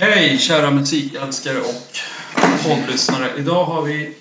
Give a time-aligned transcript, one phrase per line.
[0.00, 1.98] Hej kära musikälskare och
[2.64, 3.30] poddlyssnare.
[3.38, 4.14] Idag har vi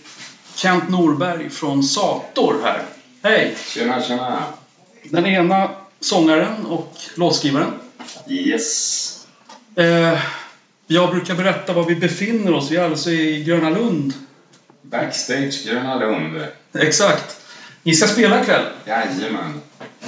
[0.56, 2.82] Kent Norberg från Sator här.
[3.24, 3.56] Hej!
[3.74, 4.44] Tjena, tjena.
[5.04, 7.72] Den ena sångaren och låtskrivaren.
[8.28, 9.25] Yes.
[9.75, 10.20] Eh,
[10.88, 12.71] jag brukar berätta var vi befinner oss.
[12.71, 14.13] Vi är alltså i Gröna Lund.
[14.81, 16.47] Backstage Gröna Lund.
[16.73, 17.39] Exakt.
[17.83, 18.65] Ni ska spela ikväll.
[18.85, 19.61] Jajamän.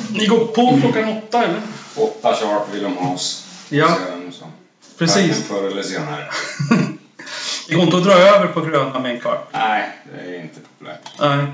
[0.09, 1.61] Ni går på klockan åtta eller?
[1.95, 3.47] Åtta sharp vill de ha oss.
[3.69, 3.97] Ja,
[4.31, 4.45] så.
[5.01, 5.47] Precis.
[5.47, 6.29] Förr eller senare.
[7.67, 9.47] Det går inte att dra över på Gröna med en kvart.
[9.51, 10.99] Nej, det är inte populärt.
[11.19, 11.45] Nej.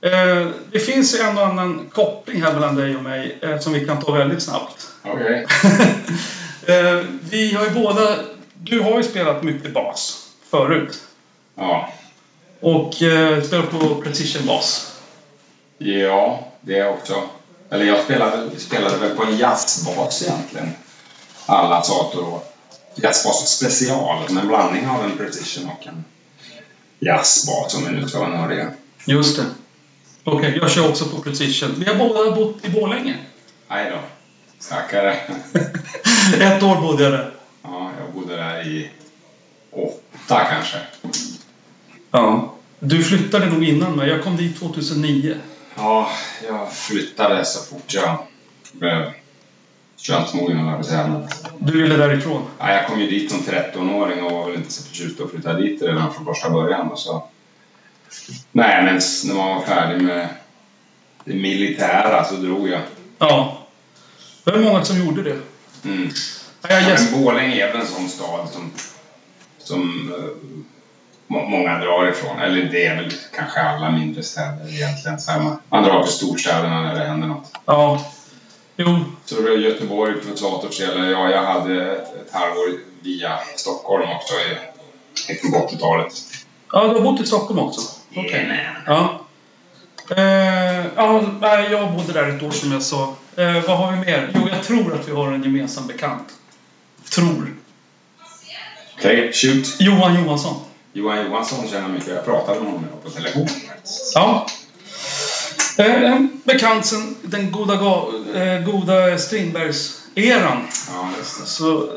[0.00, 3.86] Eh, det finns en och annan koppling här mellan dig och mig eh, som vi
[3.86, 4.88] kan ta väldigt snabbt.
[5.02, 5.46] Okej.
[6.68, 8.16] Eh, vi har ju båda...
[8.54, 11.00] Du har ju spelat mycket bas förut.
[11.54, 11.92] Ja.
[12.60, 14.96] Och eh, spelat på precision bas.
[15.78, 17.22] Ja, det är också.
[17.70, 20.70] Eller jag spelade, spelade väl på en jazzbas egentligen.
[21.46, 22.55] Alla sator och
[22.96, 24.26] jazzbas special.
[24.28, 26.04] En blandning av en precision och en
[26.98, 28.70] jazzbas om vi nu ska vara nördiga.
[29.04, 29.44] Just det.
[30.24, 31.74] Okej, jag kör också på precision.
[31.78, 33.16] Vi har båda bott i Borlänge.
[33.68, 33.98] Nej då.
[34.58, 35.12] Stackare.
[36.40, 37.34] Ett år bodde jag där.
[37.62, 38.90] Ja, jag bodde där i
[39.70, 40.78] åtta kanske.
[42.10, 42.52] Ja.
[42.78, 44.08] Du flyttade nog innan mig.
[44.08, 45.36] Jag kom dit 2009.
[45.74, 46.10] Ja,
[46.48, 48.18] jag flyttade så fort jag
[48.72, 49.12] blev
[49.96, 51.28] könsmogen, höll jag på att säga.
[51.58, 52.42] Du ville därifrån.
[52.58, 55.52] ja, jag kom ju dit som 13-åring och var väl inte så förtjust att flytta
[55.52, 56.88] dit redan från första början.
[56.90, 57.24] Och så.
[58.52, 60.28] Nej, men när man var färdig med
[61.24, 62.80] det militära så drog jag.
[63.18, 63.58] Ja.
[64.44, 65.38] Det var många som gjorde det.
[65.84, 66.10] Mm.
[66.68, 66.80] Ja,
[67.12, 68.70] men Borlänge är väl en sån stad som,
[69.58, 70.48] som eh,
[71.26, 72.38] må- många drar ifrån.
[72.38, 75.20] Eller det är väl kanske alla mindre städer egentligen.
[75.20, 77.52] Så här, man, man drar till storstäderna när det händer något.
[77.66, 78.12] Ja.
[78.76, 79.04] Jo.
[79.24, 84.34] Så det var Göteborg på Sators eller ja, jag hade ett, halvår via Stockholm också
[84.34, 84.56] i
[85.32, 86.12] mitten på 80-talet.
[86.72, 87.80] Ja, du har bott i Stockholm också?
[88.16, 88.68] Okej.
[88.86, 89.20] Ja.
[90.16, 93.14] Eh, ja, nej, jag bodde där ett år som jag sa.
[93.36, 94.30] Eh, vad har vi mer?
[94.34, 96.28] Jo, jag tror att vi har en gemensam bekant.
[97.10, 97.54] Tror.
[98.98, 99.80] Okej, shoot.
[99.80, 100.54] Johan Johansson.
[100.92, 102.08] Johan Johansson känner mycket.
[102.08, 103.48] Jag pratade med honom på telefon.
[104.14, 104.46] Ja.
[105.76, 107.74] Eh, en bekant sen den goda,
[108.34, 110.62] eh, goda Strindbergs-eran.
[110.94, 111.08] Ja.
[111.44, 111.82] Så...
[111.82, 111.88] Eh,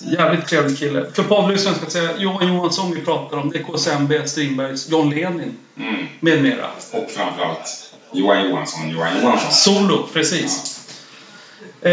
[0.00, 1.06] jävligt trevlig kille.
[1.14, 3.50] För poddlyssnaren ska jag säga Johan Johansson vi pratar om.
[3.50, 6.06] Det är KSMB, Strindbergs, John Lenin Mm.
[6.20, 6.66] med mera.
[6.92, 9.52] Och framförallt Johan Johansson, Johan Johansson.
[9.52, 10.80] Solo, precis.
[11.82, 11.90] Eh,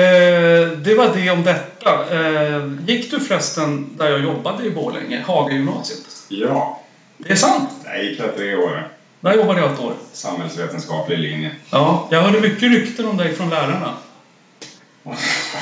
[0.77, 2.15] det var det om detta.
[2.15, 5.99] Eh, gick du förresten där jag jobbade i Borlänge, Hagagymnasiet?
[6.27, 6.81] Ja,
[7.17, 7.69] Det är sant.
[7.85, 8.87] jag gick där tre år.
[9.25, 9.93] Där jobbade jag ett år.
[10.13, 11.51] Samhällsvetenskaplig linje.
[11.69, 13.93] Ja, jag hörde mycket rykten om dig från lärarna.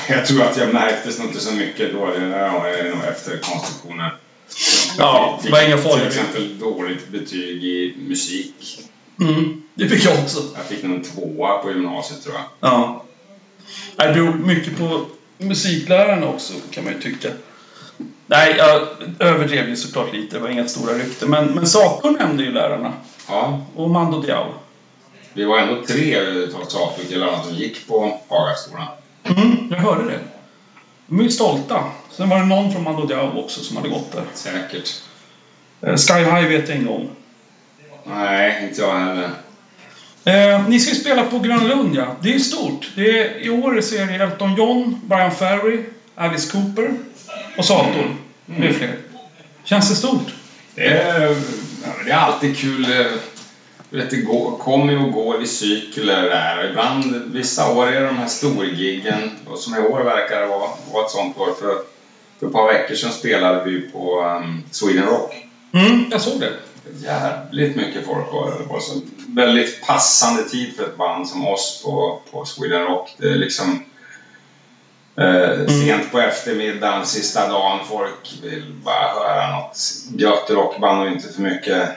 [0.08, 2.06] Jag tror att jag märktes inte så mycket då.
[2.06, 4.10] Det var nog efter konstruktionen.
[4.98, 8.80] Ja, det var inga Till farliga exempel dåligt betyg i musik.
[9.20, 10.42] mm, Det fick jag också.
[10.56, 12.44] Jag fick nog en tvåa på gymnasiet tror jag.
[12.70, 13.04] Ja.
[13.96, 15.06] Det beror mycket på
[15.38, 17.28] musiklärarna också, kan man ju tycka.
[18.26, 18.88] Nej, jag
[19.18, 20.36] överdrev ju såklart lite.
[20.36, 21.30] Det var inga stora rykten.
[21.30, 22.92] Men, men Sator nämnde ju lärarna.
[23.28, 24.46] Ja, Och Mando Diao.
[25.32, 26.16] vi var ändå tre
[26.50, 28.86] Satorkillar som gick på Hagaskolan.
[29.24, 30.18] Mm, jag hörde det.
[31.06, 31.84] De är stolta.
[32.10, 34.24] Sen var det någon från Mando Diao också som hade gått där.
[34.34, 34.94] Säkert.
[35.80, 37.08] Eh, Sky High vet jag inget om.
[38.04, 39.30] Nej, inte jag heller.
[40.24, 42.16] Eh, ni ska spela på Gröna Lund, ja.
[42.20, 42.90] Det är stort.
[42.96, 46.94] Det är, I år är det Elton John, Brian Ferry, Alice Cooper
[47.58, 48.16] och Sator.
[48.46, 48.96] Med fler.
[49.64, 50.34] Känns det stort?
[50.74, 51.36] Det är,
[51.84, 52.84] ja, det är alltid kul.
[52.84, 53.06] eh,
[53.90, 56.70] vet, det går, kommer och går i cykler där.
[56.70, 59.30] Ibland, vissa år är det de här storgiggen.
[59.46, 61.54] Och som i år verkar det vara, vara ett sånt år.
[61.60, 61.74] För,
[62.40, 65.46] för ett par veckor sedan spelade vi på um, Sweden Rock.
[65.72, 66.52] Mm, jag såg det.
[67.02, 68.26] Jävligt mycket folk
[68.58, 73.14] det var så väldigt passande tid för ett band som oss på, på Sweden Rock.
[73.18, 73.84] Det är liksom
[75.16, 79.78] eh, sent på eftermiddagen, sista dagen, folk vill bara höra något
[80.16, 81.88] gött rockband och inte för mycket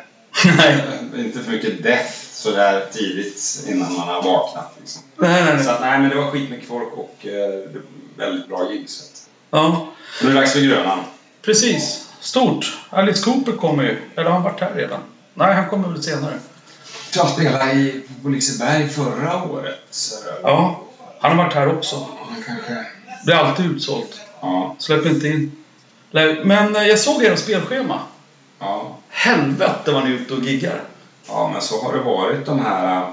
[0.58, 0.84] nej.
[1.14, 4.74] eh, inte för mycket death sådär tidigt innan man har vaknat.
[4.80, 5.02] Liksom.
[5.16, 5.74] Nej, nej, Så nej.
[5.76, 7.80] att, nej, men det var skitmycket folk och eh, det
[8.18, 8.90] var väldigt bra gig.
[8.90, 9.30] Så att.
[9.52, 9.88] Ja,
[10.24, 11.00] Nu är det dags för Grönan.
[11.46, 12.04] precis.
[12.20, 12.78] Stort.
[12.90, 13.98] Alice Cooper kommer ju.
[14.16, 15.00] Eller har han varit här redan?
[15.34, 16.34] Nej, han kommer väl senare.
[17.16, 19.80] Jag spelade i, på Liseberg förra året.
[19.90, 20.80] Så, Ja,
[21.20, 22.08] han har varit här också.
[22.30, 22.86] han kanske...
[23.26, 24.22] Det är alltid utsålt.
[24.42, 25.52] Ja, Släpp inte in.
[26.44, 28.00] Men eh, jag såg era spelschema.
[28.60, 28.98] ja.
[29.10, 30.82] Helvete vad ni är ute och giggar.
[31.28, 32.98] Ja, men så har det varit de här...
[33.02, 33.08] äh,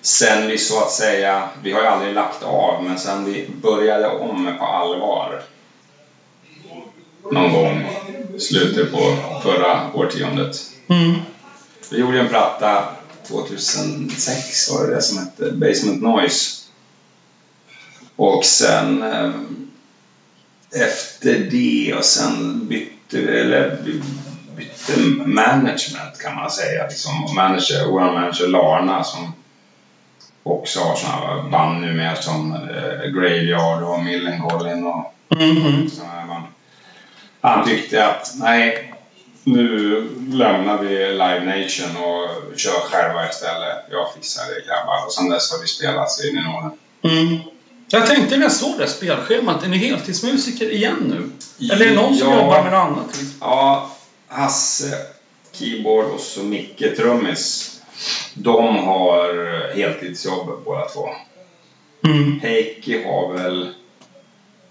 [0.00, 4.08] Sen vi så att säga, vi har ju aldrig lagt av, men sen vi började
[4.08, 5.42] om på allvar
[7.32, 7.86] någon gång
[8.38, 10.56] slutet på förra årtiondet.
[10.88, 11.14] Mm.
[11.90, 12.84] Vi gjorde en platta
[13.28, 16.62] 2006 var det, det som hette Basement Noise.
[18.16, 19.30] Och sen eh,
[20.86, 23.76] efter det och sen bytte eller
[24.56, 26.86] bytte management kan man säga.
[26.86, 27.34] Liksom.
[27.34, 29.32] Manager, vår manager Larna som
[30.42, 35.90] också har sådana band nu med som eh, Graveyard och Millencolin och Mhm.
[35.90, 36.44] sådana här band.
[37.40, 38.92] Han tyckte att nej,
[39.44, 43.76] nu lämnar vi Live Nation och kör själva istället.
[43.90, 45.06] Jag fixar det grabbar.
[45.06, 46.70] Och sen dess har vi spelat i några.
[47.02, 47.38] Mm.
[47.88, 51.30] Jag tänkte när jag såg det spelschemat, är ni heltidsmusiker igen nu?
[51.72, 52.36] Eller är det någon som Ja.
[52.40, 53.06] jobbar med något annat?
[53.06, 53.36] liksom?
[53.40, 53.90] Ja,
[54.28, 54.98] Hasse
[55.52, 57.72] keyboard och så Micke trummis.
[58.34, 61.08] De har heltidsjobb båda två.
[62.04, 62.40] Mm.
[62.40, 63.68] Heikki har väl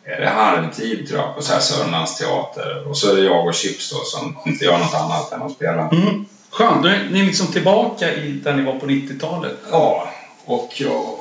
[0.07, 2.87] är det halvtid tror jag på så här Sörmlands teater.
[2.89, 5.51] Och så är det jag och Chips då som inte gör något annat än att
[5.51, 5.89] spela.
[5.89, 6.25] Mm.
[6.49, 9.57] Skönt, då är ni liksom tillbaka i där ni var på 90-talet.
[9.71, 10.09] Ja,
[10.45, 11.14] och, ja,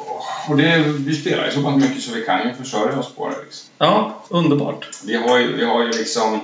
[0.49, 3.29] och det, vi spelar ju så pass mycket så vi kan ju försörja oss på
[3.31, 3.37] det.
[3.45, 3.67] Liksom.
[3.79, 4.89] Ja, underbart.
[5.05, 6.41] Vi, har ju, vi har ju liksom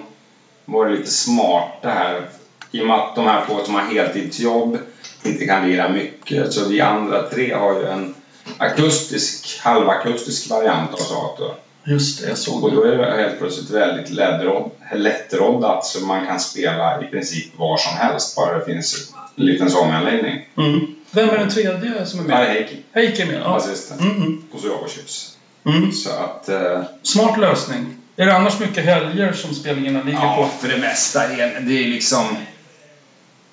[0.64, 2.26] varit lite smarta här.
[2.70, 4.78] I och med att de här två som har heltidsjobb
[5.22, 6.52] inte kan lira mycket.
[6.52, 8.14] Så vi andra tre har ju en
[8.58, 11.54] akustisk, halvakustisk variant av Sator.
[11.84, 12.76] Just det, jag såg Och det.
[12.76, 17.76] då är det helt plötsligt väldigt lättrod- lättroddat så man kan spela i princip var
[17.76, 20.48] som helst bara det finns en liten sånganläggning.
[20.56, 20.80] Mm.
[21.10, 22.48] Vem är den tredje som är Ja, med?
[22.48, 23.40] Heikki, Heikki är med?
[23.44, 23.48] Ja.
[23.48, 23.98] basisten.
[23.98, 24.44] Mm, mm.
[24.52, 25.36] Och så jag och Chips.
[25.64, 25.92] Mm.
[25.92, 26.48] Så att...
[26.48, 27.96] Eh, Smart lösning.
[28.16, 30.66] Är det annars mycket helger som spelningarna ligger ja, på?
[30.66, 32.36] för det mesta är det är liksom...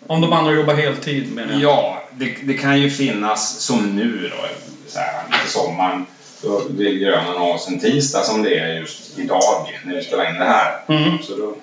[0.08, 1.62] Om de andra jobbar heltid menar jag.
[1.62, 4.48] Ja, det, det kan ju finnas som nu då,
[4.88, 6.06] så här, mitt i sommaren.
[6.42, 10.30] Då vill Grönan ha oss en tisdag som det är just idag när vi spelar
[10.30, 10.80] in det här.
[10.88, 11.18] Mm.
[11.22, 11.56] Så då,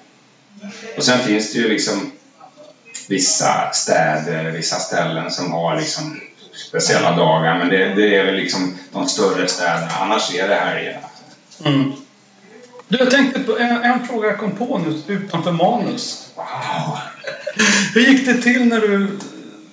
[0.97, 2.13] och sen finns det ju liksom
[3.09, 6.21] vissa städer, vissa ställen som har liksom
[6.69, 7.59] speciella dagar.
[7.59, 9.93] Men det, det är väl liksom de större städerna.
[10.01, 11.07] Annars är det helgerna.
[11.65, 11.93] Mm.
[12.89, 16.29] Du, jag tänkte på en, en fråga jag kom på nu utanför manus.
[16.37, 16.99] Wow.
[17.95, 19.19] Hur gick det till när du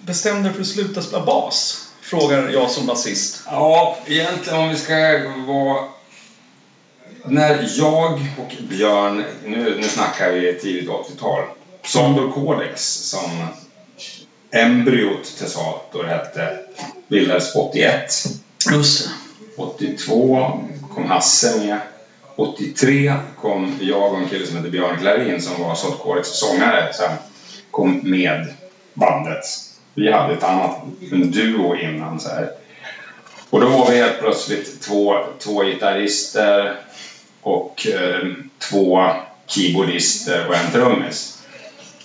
[0.02, 1.88] bestämde dig för att sluta spela bas?
[2.02, 3.44] Frågar jag som basist.
[3.46, 4.94] Ja, egentligen om vi ska
[5.48, 5.88] vara...
[7.26, 11.44] När jag och Björn, nu, nu snackar vi tidigt 80-tal,
[11.84, 13.48] Sator Codex som
[14.52, 16.60] embryot till Sator hette,
[17.08, 18.26] bildades 81.
[18.72, 19.12] Just det.
[19.58, 20.60] 82
[20.96, 21.80] kom Hasse med.
[22.36, 27.18] 83 kom jag och en kille som heter Björn Klarin som var Codex sångare sen
[27.72, 28.48] kom med
[28.94, 29.46] bandet.
[29.94, 30.78] Vi hade ett annat,
[31.12, 32.50] en duo innan så här.
[33.50, 36.80] Och då var vi helt plötsligt två, två gitarrister
[37.42, 38.28] och eh,
[38.60, 39.10] två
[39.48, 41.41] keyboardister och en trummis.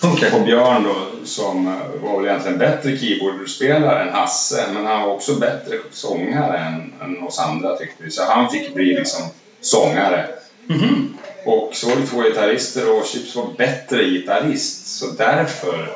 [0.03, 0.33] Okej.
[0.33, 5.15] Och Björn då, som eh, var väl egentligen bättre keyboardspelare än Hasse, men han var
[5.15, 8.11] också bättre sångare än, än oss andra tyckte vi.
[8.11, 9.23] Så han fick bli liksom
[9.61, 10.29] sångare.
[10.67, 11.15] Mhm.
[11.45, 15.91] Och så var vi två gitarrister och Chips var bättre gitarrist, så därför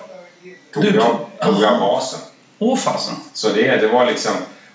[0.74, 2.20] tog, Du jag, tog- tog jag basen.
[2.58, 3.14] Åh fasen.
[3.32, 4.32] Så det, det var liksom...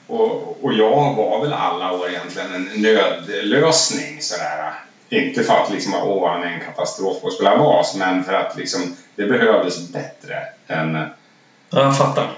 [0.07, 4.73] Och, och jag var väl alla år egentligen en nödlösning sådär.
[5.09, 8.33] Inte för att liksom, åh, han är en katastrof på att spela bas, men för
[8.33, 10.35] att liksom, det behövdes bättre
[10.67, 10.93] än...
[11.69, 12.31] Ja, jag fattar.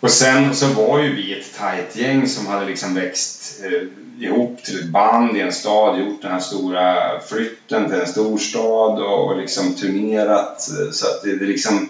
[0.00, 3.86] Och sen så var ju vi ett tajt gäng som hade liksom växt eh,
[4.24, 8.98] ihop till ett band i en stad, gjort den här stora flytten till en storstad
[8.98, 10.60] och, och liksom turnerat.
[10.92, 11.88] Så att det, det liksom...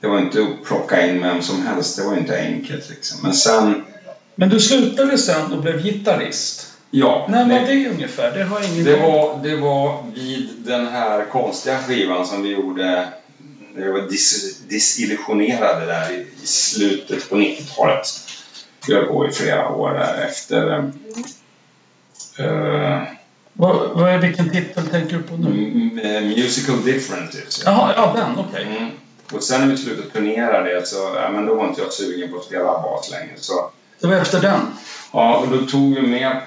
[0.00, 3.18] Det var inte att plocka in vem som helst, det var ju inte enkelt liksom.
[3.22, 3.84] Men sen...
[4.34, 6.65] Men du slutade sen och blev gitarrist.
[6.90, 8.32] Ja, När var det, ungefär?
[8.32, 12.48] Det har jag ingen det, var, det var vid den här konstiga skivan som vi
[12.52, 13.08] gjorde
[13.74, 18.06] vi var dis, disillusionerade där i, i slutet på 90-talet.
[18.88, 20.90] Vi höll på i flera år där efter...
[22.38, 23.02] eh,
[23.52, 25.48] Vad, vad är, vilken titel tänker du på nu?
[26.36, 27.62] musical Differences.
[27.64, 28.66] Jaha, ja den, okej.
[28.78, 28.90] Mm.
[29.32, 32.30] Och sen när vi slutade turnera det så ja, men då var inte jag sugen
[32.30, 33.32] på att spela bas längre.
[33.36, 34.60] Så, Det var efter den.
[35.12, 36.40] ja, och då tog vi med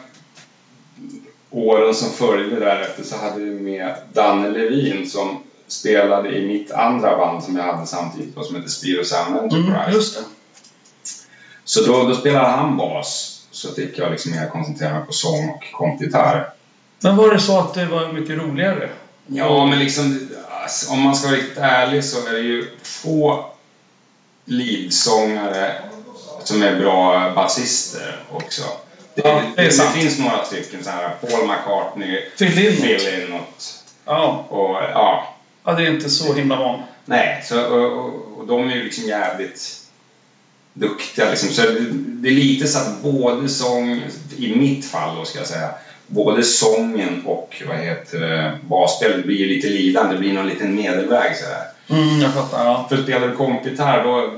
[1.51, 7.18] åren som följde därefter så hade vi med Danne Levin som spelade i mitt andra
[7.18, 10.20] band som jag hade samtidigt och som heter Spiro Sound Enterprise.
[10.20, 10.29] Mm.
[11.63, 15.50] Så då, då spelade han bas så fick jag liksom mer koncentrera mig på sång
[15.50, 16.53] och kompgitarr.
[17.00, 18.89] Men var det så att det var mycket roligare?
[19.27, 20.29] Ja, men liksom
[20.63, 23.46] alltså, om man ska vara riktigt ärlig så är det ju få
[24.46, 25.74] leadsångare
[26.44, 28.63] som är bra basister också.
[29.23, 32.81] Det, det det, finns några stycken så här, Paul McCartney, Phil Lynott.
[32.81, 33.83] Phil Lynott.
[34.05, 34.45] Ja.
[34.49, 36.81] Och ja, ja, det är inte så himla van.
[37.05, 39.79] nej, så, och, och, och de är ju liksom jävligt
[40.73, 41.49] duktiga liksom.
[41.49, 44.01] Så det, det är lite så att både sång,
[44.38, 45.69] i mitt fall då ska jag säga,
[46.07, 50.13] både sången och vad heter basspelet blir ju lite lidande.
[50.13, 51.63] Det blir någon liten medelväg sådär.
[51.89, 52.65] Mm, jag fattar.
[52.65, 52.85] Ja.
[52.89, 54.33] För spelar du kompgitarr då,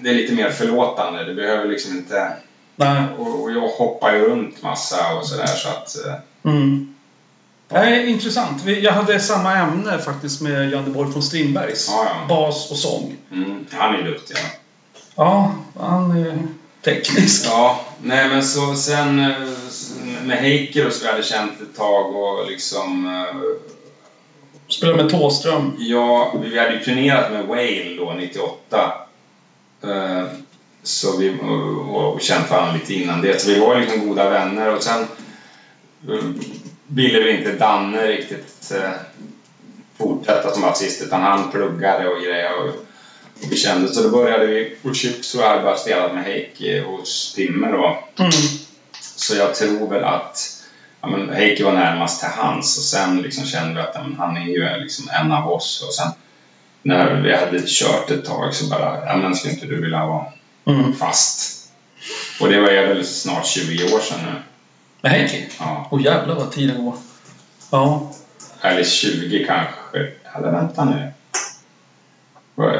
[0.00, 1.24] det är lite mer förlåtande.
[1.24, 2.32] Det behöver liksom inte...
[2.78, 3.02] Nej.
[3.18, 6.06] Och, och jag hoppar ju runt massa och sådär så att...
[6.06, 6.94] eh, Mm.
[7.68, 8.66] Nej, intressant.
[8.66, 11.88] Jag hade samma ämne faktiskt med Janne Borg från Strindbergs.
[11.90, 12.26] Ja, ja.
[12.28, 13.16] Bas och sång.
[13.32, 14.36] Mm, han är duktig.
[14.36, 14.44] Ja.
[15.16, 16.38] Ja, han är
[16.84, 17.46] teknisk.
[17.46, 19.36] ja, nej men så sen eh,
[20.24, 23.06] med Heiker så vi hade känt ett tag och liksom...
[23.06, 23.40] eh,
[24.68, 25.76] Spelar med Thåström.
[25.78, 28.92] Ja, vi hade ju turnerat med Whale då, 98.
[30.88, 33.40] Eh, Så vi, och, och känt varandra lite innan det.
[33.40, 35.00] Så vi var liksom goda vänner och sen
[36.08, 36.24] eh,
[36.86, 38.90] ville vi inte Danne riktigt eh,
[39.98, 42.58] fortsätta som basist utan han pluggade och grejer.
[42.58, 42.68] Och,
[43.42, 47.34] och vi kände så då började vi på Chips och börjat spela med Heikki hos
[47.34, 47.98] Timme då.
[48.18, 48.32] Mm.
[49.16, 50.64] Så jag tror väl att
[51.00, 54.36] ja, men Heikki var närmast till hans och sen liksom kände vi att ja, han
[54.36, 55.84] är ju liksom en av oss.
[55.86, 56.12] Och sen
[56.82, 60.26] när vi hade kört ett tag så bara, ja men skulle inte du vilja vara
[60.68, 60.94] Mm.
[60.94, 61.54] fast?
[62.40, 64.32] Och det var ju väl snart 20 år sedan nu.
[65.00, 65.48] Med Heikki?
[65.58, 65.88] Ja.
[65.90, 66.94] Åh jävlar vad tiden går.
[67.70, 68.12] Ja.
[68.60, 70.12] Eller 20 kanske.
[70.36, 71.12] Eller vänta nu.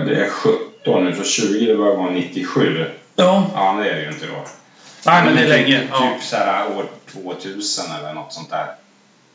[0.07, 2.87] Det är 17 nu, så 20 det börjar vara 97.
[3.17, 3.51] Ja.
[3.55, 4.45] Ja, det är det ju inte då.
[5.07, 5.81] Nej, men det är länge.
[5.81, 8.67] Typ, Ja, typ så här år 2000 eller något sånt där.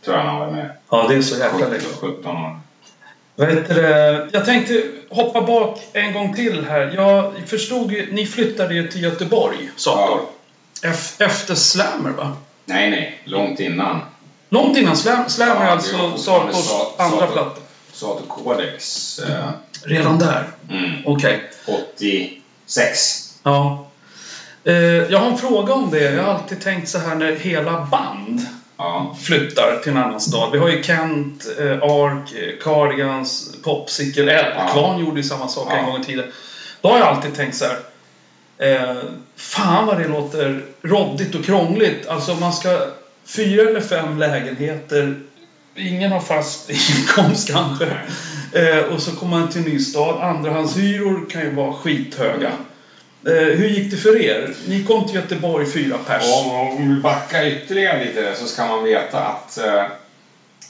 [0.06, 0.72] Tror jag han var med.
[0.90, 1.84] ja det är så jäkla 17, länge.
[2.00, 2.60] 17 år.
[3.38, 4.30] Heter det?
[4.34, 6.92] Jag tänkte hoppa bak en gång till här.
[6.96, 10.22] Jag förstod ju, ni flyttade ju till Göteborg, Sator.
[10.84, 12.32] Ef- Efter Slammer, va?
[12.66, 13.22] Nej, nej.
[13.26, 14.00] Långt innan.
[14.50, 17.62] Långt innan Slam, Slammer, Ja, alltså fortfarande Sators Sa- andra platta.
[17.94, 19.20] Sato Codex.
[19.20, 19.50] Eh,
[19.84, 20.48] Redan där?
[20.70, 21.44] mm, Okej.
[21.66, 23.34] 86.
[23.44, 23.88] Ja.
[24.64, 26.04] Eh, jag har en fråga om det.
[26.16, 28.42] Jag har alltid tänkt så här när hela band
[28.84, 29.16] Ja.
[29.22, 30.52] flyttar till en annan stad.
[30.52, 35.76] Vi har ju Kent, eh, Ark, eh, Cardigans, Popsicle, Eldkvarn gjorde ju samma sak Ja.
[35.78, 36.26] en gång i tiden.
[36.82, 37.78] Då har jag alltid tänkt så här.
[38.58, 39.04] Eh,
[39.38, 42.08] fan vad det låter råddigt och krångligt.
[42.08, 42.80] Alltså man ska
[43.26, 45.16] fyra eller fem lägenheter.
[45.76, 47.86] Ingen har fast inkomst kanske.
[48.52, 50.22] Eh, och så kommer man till en ny stad.
[50.22, 52.52] Andrahandshyror kan ju vara skithöga.
[53.26, 54.54] Eh, hur gick det för er?
[54.68, 56.24] Ni kom till Göteborg fyra pers.
[56.46, 59.84] Om, om vi backar ytterligare lite så ska man veta att eh,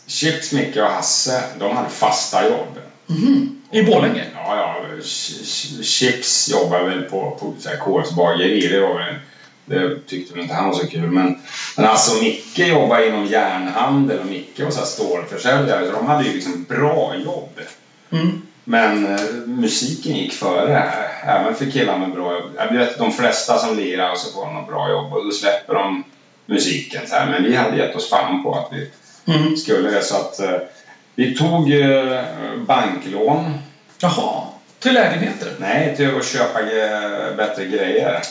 [0.08, 2.80] Chips, Micke och Hasse, de hade fasta jobb.
[3.08, 3.62] Mhm.
[3.72, 4.24] I Borlänge?
[4.36, 4.86] Ja, ja.
[5.02, 8.68] Ch- Ch- Chips jobbade väl på, på KFs bageri.
[8.68, 9.16] Det, var väl,
[9.66, 11.12] det tyckte väl inte han var så kul.
[11.12, 11.40] Men,
[11.78, 15.86] men alltså Micke jobbade inom järnhandel och Micke var så här stålförsäljare.
[15.86, 17.60] Så de hade ju liksom bra jobb.
[18.12, 18.42] Mm.
[18.64, 20.92] Men eh, musiken gick före,
[21.26, 22.52] även för killar med bra jobb.
[22.58, 25.32] Jag vet de flesta som lirar och så får de något bra jobb och då
[25.32, 26.04] släpper de
[26.46, 27.02] musiken.
[27.08, 27.30] Så här.
[27.30, 28.90] Men vi hade gett oss fan på att vi
[29.28, 29.58] Mm.
[29.58, 30.02] skulle det.
[30.02, 30.58] Så att eh,
[31.16, 32.22] vi tog eh,
[32.68, 33.54] banklån.
[34.00, 34.44] Jaha,
[34.80, 35.48] till lägenheter?
[35.58, 38.22] Nej, till att köpa eh, bättre grejer.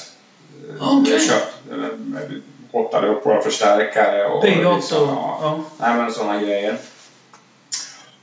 [0.81, 1.13] Okej.
[1.19, 2.39] Vi köpte, eh,
[2.73, 5.09] hottade upp våra förstärkare och P8 liksom, och...
[5.09, 5.61] ja, Ja.
[5.79, 6.77] Nej, men sådana grejer.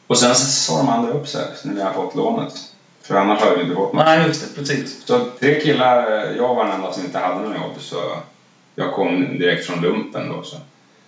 [0.09, 2.53] Och sen så sa de andra upp sig när vi har fått lånet.
[3.01, 4.05] För annars hade vi inte fått något.
[4.05, 4.55] Nej, just det.
[4.61, 5.05] Precis.
[5.05, 7.95] Så tre killar, jag var den enda som inte hade något jobb så
[8.75, 10.43] jag kom direkt från lumpen då.
[10.43, 10.57] Så.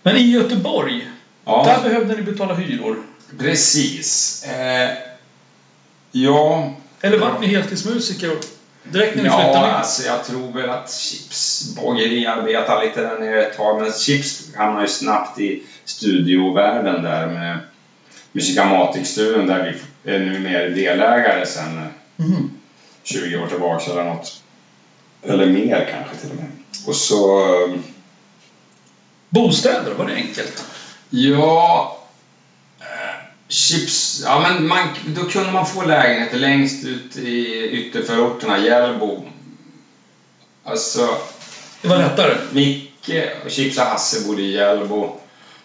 [0.02, 1.08] Men i Göteborg,
[1.44, 2.96] Ja, där behövde ni betala hyror.
[3.38, 4.44] precis.
[4.44, 4.90] Eh,
[6.10, 8.30] ja, Eller vart ni heltidsmusiker
[8.84, 9.74] direkt när ni ja flyttade ner?
[9.74, 14.56] alltså jag tror väl att Chips bageri arbetade lite där nere ett tag men Chips
[14.56, 17.58] hamnade ju snabbt i studiovärlden där med
[18.32, 19.62] Musicamatic-studion där
[20.04, 21.84] vi är nu mer delägare sen eh,
[22.16, 22.50] Mhm.
[23.02, 24.40] 20 år tillbaka eller något.
[25.22, 26.50] Eller mer kanske till och med.
[26.86, 27.40] Och så...
[27.62, 27.74] eh,
[29.28, 30.64] Bostäder, var det enkelt?
[31.10, 31.98] Ja...
[32.80, 34.22] eh, Chips...
[34.24, 39.24] Ja, men man, då kunde man få lägenheter längst ut i ytterförorterna, Hjällbo.
[40.64, 41.16] Alltså,
[41.82, 42.34] Det var lättare?
[42.52, 43.10] Micke
[43.44, 45.16] och Chips och Hasse bodde i Hjällbo.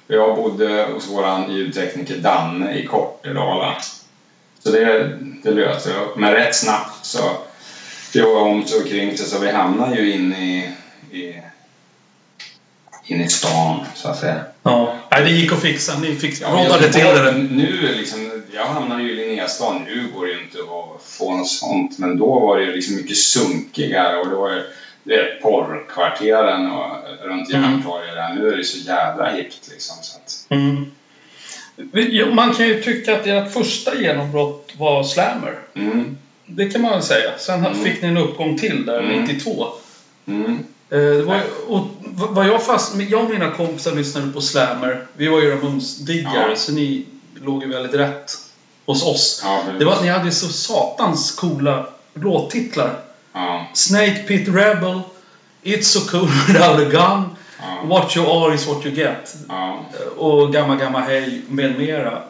[0.07, 3.77] Jag bodde hos våran ljudtekniker Danne i Kortedala.
[4.59, 6.17] Så det, det löste jag.
[6.17, 7.19] Men rätt snabbt så
[8.11, 10.69] jag om och kring sig så vi hamnade ju inne i,
[11.17, 11.41] i,
[13.05, 14.41] inne i stan, så att säga.
[14.63, 14.95] Ja.
[15.11, 15.99] Nej, det gick att fixa.
[15.99, 17.31] Ni fick Ja, rådade till det.
[17.31, 19.85] Nu liksom, jag hamnade ju i Linnéstan.
[19.85, 21.99] Nu går det ju inte att få något sånt.
[21.99, 24.63] Men då var det ju liksom mycket sunkigare och det var ju
[25.07, 26.89] det är porrkvarteren och
[27.23, 27.63] runt Mm.
[27.71, 28.33] Järntorget där.
[28.35, 29.95] Nu är det så jävla hippt liksom.
[30.01, 30.85] Så att, Mm.
[32.35, 35.59] Man kan ju tycka att ert första genombrott var Slammer.
[35.73, 36.17] Mm.
[36.45, 37.31] Det kan man väl säga.
[37.37, 37.83] Sen Mm.
[37.83, 39.21] fick ni en uppgång till där, Mm.
[39.23, 39.67] 92.
[40.27, 40.51] Mm.
[40.89, 45.05] Eh, Det var, och vad jag, fast, jag och mina kompisar lyssnade på Slammer.
[45.13, 46.55] Vi var ju Ramones-diggare, Ja.
[46.55, 47.05] så ni
[47.41, 48.31] låg ju väldigt rätt
[48.85, 49.41] hos oss.
[49.43, 52.99] Ja, Det var att ni hade så satans coola låttitlar.
[53.37, 55.01] Ja, Snake Pit Rebel,
[55.63, 59.35] It's so cool without a gun, ja, What you are is what you get.
[59.49, 59.79] ja.
[60.17, 62.23] Och Gamma Gamma Hej med mera.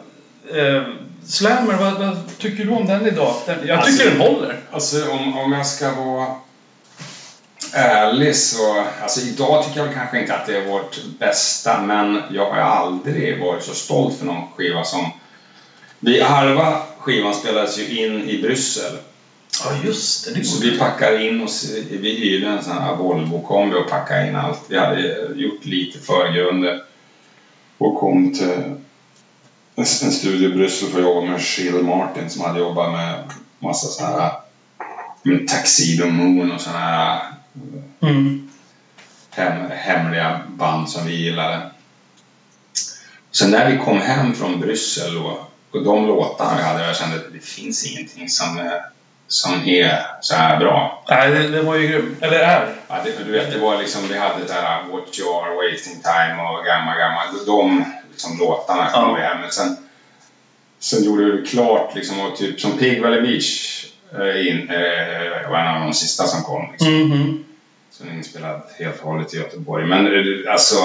[0.54, 0.82] Eh,
[1.26, 3.34] Slammer, vad, vad tycker du om den idag?
[3.46, 4.60] Den, jag Alltså- tycker den håller.
[4.72, 6.26] Alltså om, om jag ska vara
[7.72, 8.84] ärlig så...
[9.02, 13.40] Alltså idag tycker jag kanske inte att det är vårt bästa men jag har aldrig
[13.40, 15.10] varit så stolt för någon skiva som...
[16.00, 18.92] Vi, halva skivan spelades ju in i Bryssel.
[19.64, 20.34] Ja, just det.
[20.34, 24.36] det Så vi packade in oss, vi hyrde en sån här Volvo-kombi och packade in
[24.36, 24.60] allt.
[24.68, 25.00] Vi hade
[25.34, 26.82] gjort lite förgrunder
[27.78, 28.74] och kom till
[29.76, 33.88] en studio i Bryssel för att jobba med Shield Martin som hade jobbat med massa
[33.88, 34.32] såna här
[35.22, 37.20] med Tuxedo Moon och såna här
[38.02, 38.48] Mm.
[39.30, 41.70] hem, hemliga band som vi gillade.
[43.30, 45.38] Så när vi kom hem från Bryssel och,
[45.70, 48.80] och de låtarna vi hade, jag kände att det finns ingenting som är,
[49.28, 51.04] som är så här bra.
[51.08, 52.16] Nej, det, det var ju grym.
[52.20, 52.74] Eller är.
[52.88, 56.02] Ja, det, du vet, det var liksom, vi hade det här What You Are, Wasting
[56.02, 59.14] Time och gamla, gamla, de liksom, låtarna kom Ja.
[59.14, 59.40] vi hem.
[59.40, 59.76] Men sen,
[60.78, 63.84] sen gjorde vi klart liksom, och typ som Pig Valley Beach
[64.18, 66.70] eh, in, eh, var en av de sista som kom.
[66.70, 66.94] Liksom.
[66.94, 67.44] Mhm.
[67.90, 69.86] Som är inspelad helt och hållet i Göteborg.
[69.86, 70.76] Men eh, alltså...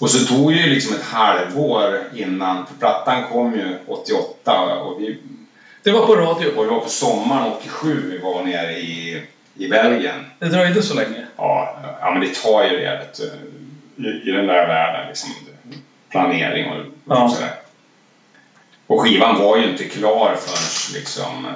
[0.00, 5.18] Och så tog ju liksom ett halvår innan, för plattan kom ju 88 och vi,
[5.82, 6.48] Det var på radio.
[6.56, 9.22] och det var på sommaren 87 vi var nere i,
[9.54, 10.24] i Belgien.
[10.38, 11.26] Det dröjde så länge.
[11.36, 15.08] Ja, ja, men det tar ju det vet du, i, i den där världen.
[15.08, 15.30] Liksom,
[16.10, 17.24] planering och, Ja.
[17.24, 17.52] och sådär.
[18.86, 21.46] Och skivan var ju inte klar förrän liksom...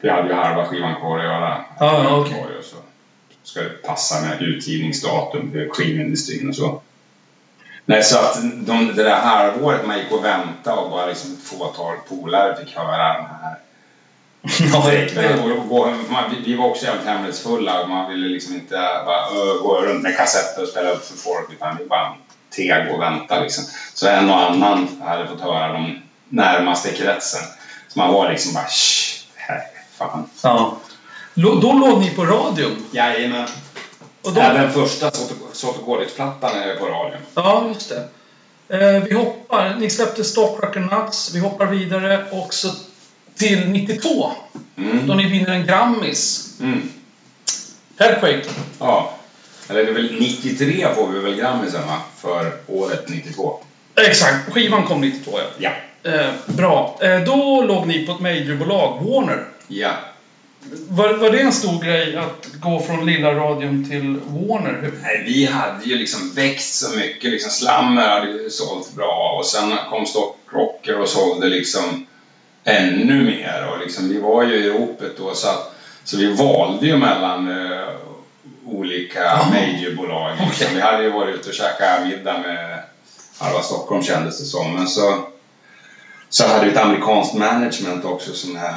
[0.00, 1.64] Vi hade ju halva skivan kvar att göra.
[1.80, 2.76] Ja, ja, så
[3.42, 6.80] ska det passa med utgivningsdatum för skivindustrin och så.
[7.88, 11.42] Nej, så att de, det där halvåret man gick och väntade och bara liksom ett
[11.42, 13.56] fåtal polare fick höra den här
[16.44, 18.74] vi, var också jävligt hemlighetsfulla och man ville liksom inte
[19.06, 19.30] bara,
[19.62, 22.14] gå runt med kassetter och spela upp för folk utan vi bara
[22.50, 23.64] teg och väntade liksom.
[23.94, 27.42] Så en och annan hade fått höra de närmaste kretsen.
[27.88, 29.60] Så man var liksom bara shh, här,
[29.98, 30.28] fan.
[30.42, 30.78] ja.
[31.34, 32.84] Då låg ni på radion.
[32.90, 33.48] Jajamän.
[34.26, 35.10] Och då, Även första
[35.52, 37.20] Sotokodis-plattan är på radion.
[37.34, 38.08] Ja, just det.
[38.68, 39.76] Eh, vi hoppar.
[39.80, 41.34] Ni släppte Stock Rock and Nuts.
[41.34, 42.72] Vi hoppar vidare också
[43.34, 44.32] till 92.
[44.74, 45.16] Då Mm.
[45.16, 46.52] ni vinner en Grammis.
[46.60, 46.82] Mm.
[47.98, 48.42] Headquake.
[48.78, 49.12] Ja.
[49.68, 52.00] Eller det är väl 93 får vi väl Grammisen va?
[52.16, 53.60] För året 92.
[53.94, 54.52] Exakt.
[54.52, 55.70] Skivan kom 92 ja.
[56.02, 56.10] Ja.
[56.10, 56.98] Eh, bra.
[57.02, 59.44] Eh, då låg ni på ett majorbolag, Warner.
[59.68, 59.90] Ja.
[60.88, 64.92] Var, var det en stor grej att gå från lilla radion till Warner?
[65.02, 67.30] Nej, vi hade ju liksom växt så mycket.
[67.30, 72.06] Liksom Slammer hade ju sålt bra och sen kom Stockrocker och sålde liksom
[72.64, 73.68] ännu mer.
[73.72, 75.72] Och liksom, vi var ju i ropet då så att
[76.04, 77.88] så vi valde ju mellan eh,
[78.66, 79.50] olika Ah.
[79.50, 80.30] majorbolag.
[80.30, 80.46] Liksom.
[80.66, 80.68] Okej.
[80.74, 82.82] Vi hade ju varit ute och käkat middag med
[83.38, 84.74] halva Stockholm kändes det som.
[84.74, 85.18] Men så,
[86.28, 88.74] så hade vi ett amerikanskt management också som jag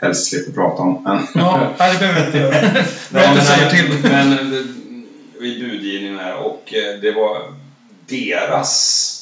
[0.00, 1.02] helst slipper prata om.
[1.04, 3.40] Men, Ja, det behöver vi inte göra.
[3.42, 4.10] Säger till.
[4.10, 4.36] Men eh,
[5.46, 7.42] i budgivningen här och eh, det var
[8.08, 9.16] deras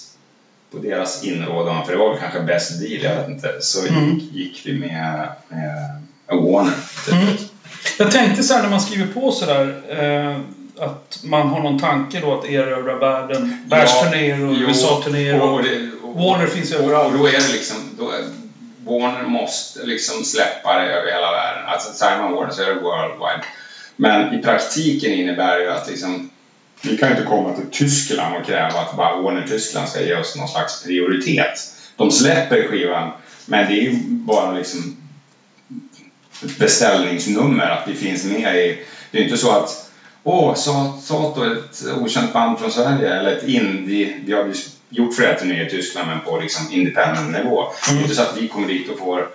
[0.70, 4.14] på deras inrådan, för det var väl kanske bäst deal, jag vet inte, så Mm.
[4.18, 6.72] gick, gick vi med, med Warner.
[7.06, 7.14] Typ.
[7.14, 7.34] Mm.
[7.98, 10.40] Jag tänkte så här när man skriver på sådär eh,
[10.84, 13.66] att man har någon tanke då att erövra världen.
[13.70, 15.38] Världsturnéer och USA-turnéer.
[16.14, 17.12] Warner finns överallt.
[17.12, 18.10] och då är det liksom, då
[18.88, 21.66] Warner måste liksom släppa det över hela världen.
[21.66, 23.44] Alltså säger man Warner så är det worldwide.
[23.96, 26.30] Men i praktiken innebär det ju att liksom,
[26.82, 30.14] vi kan ju inte komma till Tyskland och kräva att bara Warner Tyskland ska ge
[30.14, 31.74] oss någon slags prioritet.
[31.96, 33.12] De släpper skivan,
[33.46, 34.96] men det är ju bara liksom
[36.44, 38.84] ett beställningsnummer att vi finns med i...
[39.10, 39.88] Det är inte så att
[40.22, 40.54] Åh,
[41.00, 44.20] Sato är ett okänt band från Sverige eller ett indie.
[44.24, 44.54] Vi har ju
[44.88, 47.72] gjort flera turnéer i Tyskland men på liksom independent nivå.
[47.86, 49.28] Det är inte så att vi kommer dit och får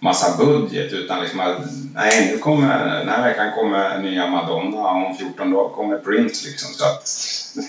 [0.00, 1.58] massa budget utan liksom att
[1.94, 6.48] nej, nu kommer, den här veckan kommer nya Madonna och om 14 dagar kommer Prince
[6.48, 6.74] liksom.
[6.74, 7.10] Så att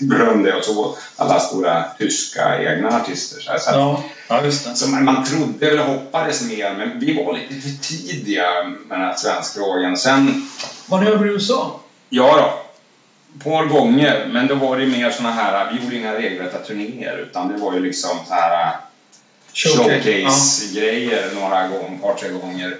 [0.00, 3.40] beröm det och så alla stora tyska egna artister.
[3.40, 3.58] Så, här.
[3.58, 7.54] så Ja, ja, just så man, man trodde eller hoppades mer men vi var lite
[7.54, 9.96] för tidiga med den här svenskfrågan.
[9.96, 10.46] Sen
[10.86, 11.80] Var ni över i USA?
[12.08, 12.69] Ja då.
[13.36, 17.16] Ett par gånger, men då var det mer såna här, vi gjorde inga regelrätta turnéer
[17.16, 18.76] utan det var ju liksom så här
[19.54, 22.76] showcase-grejer några gånger, ett par tre gånger.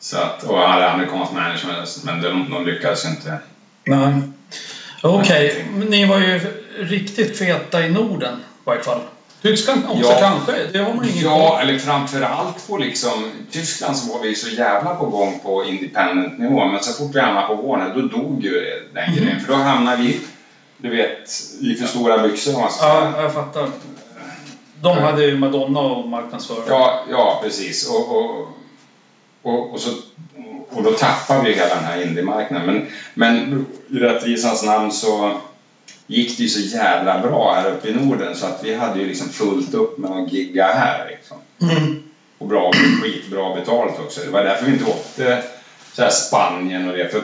[0.00, 3.38] Så att, och jag hade amerikansk management men de, de lyckades inte.
[3.84, 4.12] Nej.
[5.02, 5.88] Okej, okay.
[5.88, 6.40] ni var ju
[6.78, 9.00] riktigt feta i Norden i varje fall.
[9.42, 10.66] Tyskland också ja, kanske?
[10.72, 14.94] Det har man ingen Ja, eller framförallt på liksom Tyskland så var vi så jävla
[14.94, 18.50] på gång på independent nivå men så fort vi hamnade på Warner då dog ju
[18.94, 19.16] den mm.
[19.16, 19.40] grejen.
[19.40, 20.20] För då hamnade vi,
[20.76, 22.86] du vet, i för stora byxor om man ska.
[22.86, 23.68] Ja, jag fattar.
[24.80, 26.64] De hade ju Madonna och marknadsföra.
[26.68, 27.90] Ja, ja precis.
[27.90, 28.48] Och, och,
[29.42, 29.90] och, och, så,
[30.70, 32.66] och då tappade vi hela den här indiemarknaden.
[32.66, 35.40] Men, men i rättvisans namn så
[36.06, 39.06] gick det ju så jävla bra här uppe i Norden så att vi hade ju
[39.06, 41.08] liksom fullt upp med att gigga här.
[41.10, 41.36] Liksom.
[41.60, 42.02] Mm.
[42.38, 44.20] Och bra, skitbra betalt också.
[44.20, 45.42] Det var därför vi inte åkte
[45.92, 47.08] så här Spanien och det.
[47.08, 47.22] För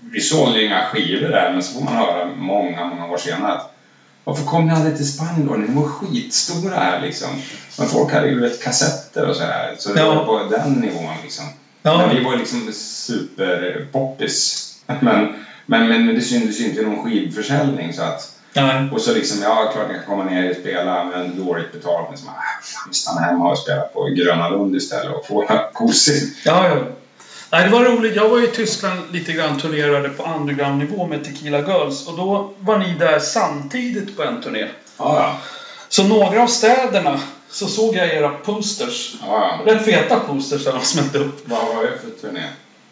[0.00, 3.52] vi sålde ju inga skivor där men så får man höra många, många år senare
[3.52, 3.76] att
[4.24, 5.54] varför kom ni aldrig till Spanien då?
[5.54, 7.28] Ni var skitstora här liksom.
[7.78, 9.76] Men folk hade ju vet, kassetter och så här.
[9.78, 10.14] Så det ja.
[10.14, 11.44] var på den nivån liksom.
[11.82, 11.96] Ja.
[11.96, 14.66] Men vi var liksom superpoppis.
[15.00, 18.88] Men men, men, det syntes inte i någon skivförsäljning så att Nej.
[18.92, 22.08] Och så liksom, ja klart jag kan komma ner och spela men dåligt betalt.
[22.08, 25.72] Men så man, äh, vi stannar hemma och spelar på Gröna Lund istället och får
[25.72, 26.30] kosing.
[26.44, 26.76] Ja, ja.
[27.50, 28.16] Nej, det var roligt.
[28.16, 32.78] Jag var i Tyskland lite grann turnerade på underground-nivå med Tequila Girls och då var
[32.78, 34.60] ni där samtidigt på en turné.
[34.60, 35.38] Ja, ja.
[35.88, 39.14] Så några av städerna så såg jag era posters.
[39.26, 39.72] Ja, ja.
[39.72, 41.48] Rätt feta posters där de smälte upp.
[41.48, 42.42] Vad var det för turné?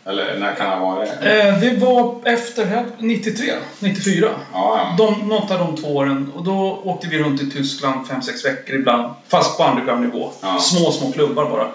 [0.09, 1.09] Eller när kan det ha varit?
[1.09, 4.29] Eh, det var efter 93, 94.
[4.29, 4.95] Ja, ja.
[4.99, 6.33] De, något av de två åren.
[6.35, 9.13] Och då åkte vi runt i Tyskland 5-6 veckor ibland.
[9.29, 10.31] Fast på underground-nivå.
[10.41, 10.59] Ja.
[10.61, 11.69] Små, små klubbar bara.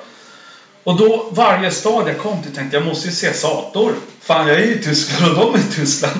[0.84, 3.94] Och då, varje stad jag kom till tänkte jag måste ju se Sator.
[4.20, 6.16] Fan, jag är i Tyskland och de är i Tyskland.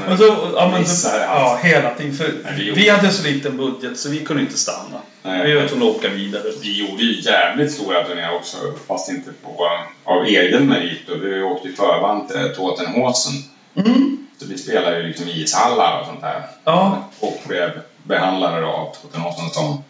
[0.00, 0.24] Men, och så,
[0.56, 0.84] ja, men,
[1.20, 2.14] ja, hela tiden.
[2.14, 4.98] För vi, vi hade så liten budget så vi kunde inte stanna.
[5.22, 6.42] Nej, vi var tvungna att åka vidare.
[6.62, 8.56] Vi gjorde ju jävligt stora turnéer också,
[8.88, 9.68] fast inte på,
[10.04, 11.08] av egen merit.
[11.08, 13.32] Och vi åkte i förband till Tottenhausen.
[13.74, 14.26] Mm.
[14.38, 16.42] Så vi spelade ju liksom ishallar och sånt där.
[16.64, 17.08] Ja.
[17.20, 17.70] Och blev
[18.02, 19.82] behandlade av Tottenhausen som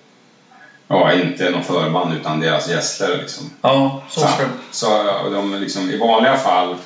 [0.89, 3.51] Ja, inte någon förband utan deras gäster liksom.
[3.63, 4.87] Ja, så ska Så,
[5.23, 6.77] så de liksom, i vanliga fall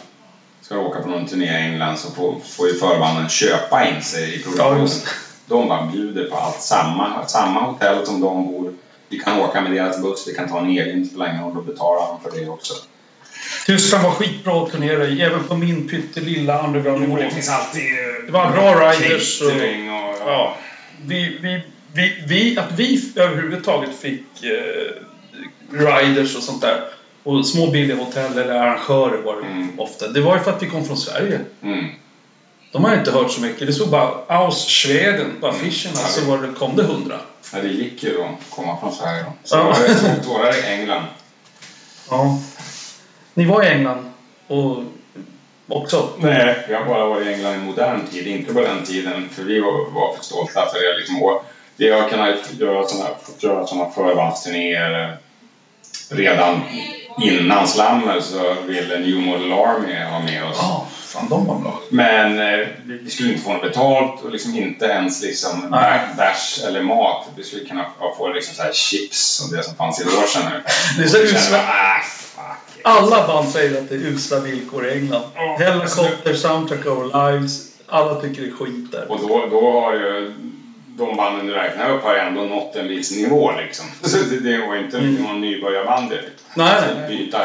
[0.68, 4.34] ska åka på någon turné i England så får, får ju förbanden köpa in sig
[4.34, 4.88] i produktionen.
[4.88, 5.10] Ja,
[5.46, 6.60] de bara bjuder på allt.
[6.60, 8.74] Samma, samma hotell som de bor.
[9.08, 12.06] Vi kan åka med deras buss, vi kan ta en egen, ingen roll, då betalar
[12.06, 12.74] de för det också.
[13.66, 17.16] Tyskland var skitbra att turnera i, även på min pyttelilla underground-nivå.
[17.16, 17.82] Det finns alltid...
[18.26, 19.48] Det var bra riders och...
[19.48, 20.56] och ja.
[21.06, 25.02] Vi, vi, vi, vi, att vi överhuvudtaget fick eh,
[25.70, 26.84] riders och sånt där
[27.28, 29.80] och små billiga hotell eller arrangörer var det mm.
[29.80, 30.08] ofta.
[30.08, 31.40] Det var ju för att vi kom från Sverige.
[31.62, 31.84] Mm.
[32.72, 33.66] De har inte hört så mycket.
[33.66, 37.20] Det stod bara Aus Schweden på affischerna ja, så var det, kom det hundra.
[37.52, 39.32] Ja, det gick ju då att komma från Sverige då.
[39.44, 39.62] Så ja.
[39.62, 41.04] var det två i England.
[42.10, 42.38] Ja.
[43.34, 44.10] Ni var i England
[44.46, 44.82] och
[45.68, 46.08] också?
[46.18, 49.28] Nej, har bara varit i England i modern tid, inte på den tiden.
[49.28, 50.98] För vi var, var för stolta för det.
[50.98, 51.40] Liksom,
[51.76, 55.18] vi har kunnat göra sådana, göra sådana förbandsturnéer
[56.10, 56.62] redan
[57.22, 60.56] innan slammer så ville New Model Army ha med oss.
[60.60, 61.80] Ja, fan de var bra.
[61.90, 65.70] Men eh, vi skulle inte få något betalt och liksom inte ens liksom
[66.16, 67.26] bärs eller mat.
[67.36, 70.60] Vi skulle kunna få liksom så här chips och det som fanns i logen.
[70.96, 71.58] Det är så usla...
[71.58, 72.54] Ah,
[72.84, 75.22] Alla band säger att det är usla villkor i England.
[75.36, 77.64] Oh, Helicopter, Soundtrack Over Lives.
[77.86, 79.10] Alla tycker det är skit där.
[79.10, 80.34] Och då, då har ju
[80.98, 83.86] de banden du räknar upp har ändå nått en viss nivå liksom.
[84.02, 85.14] Så det, det var inte mm.
[85.14, 86.42] någon nybörjarband direkt.
[86.54, 87.08] Nej, nej.
[87.08, 87.40] Byta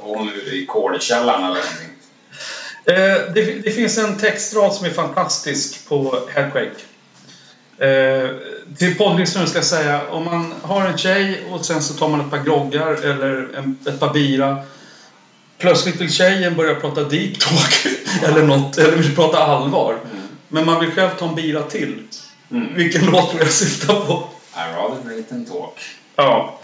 [0.00, 1.96] om i kolkällaren eller någonting.
[2.84, 6.70] Eh, det, det, finns en textrad som är fantastisk på Headquake.
[7.78, 8.30] Eh,
[8.78, 12.20] till poddlyssnaren ska jag säga, om man har en tjej och sen så tar man
[12.20, 14.58] ett par groggar eller en, ett par bira.
[15.58, 17.86] Plötsligt vill tjejen börja prata deep talk
[18.24, 19.92] eller något, eller vill prata allvar.
[19.92, 20.26] Mm.
[20.48, 22.02] Men man vill själv ta en bira till.
[22.50, 22.74] Mm.
[22.74, 24.28] Vilken låt tror jag syftar på?
[24.54, 25.78] I rather drink than talk.
[26.16, 26.60] Ja.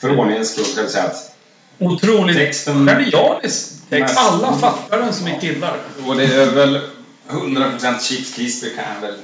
[0.00, 1.32] För ordningens skull ska jag säga att
[1.78, 4.18] Otroligt texten, genialisk text.
[4.18, 5.76] Alla fattar den som är killar.
[6.06, 6.80] Och det är väl
[7.28, 9.18] 100% Chips Kisby kan jag väl...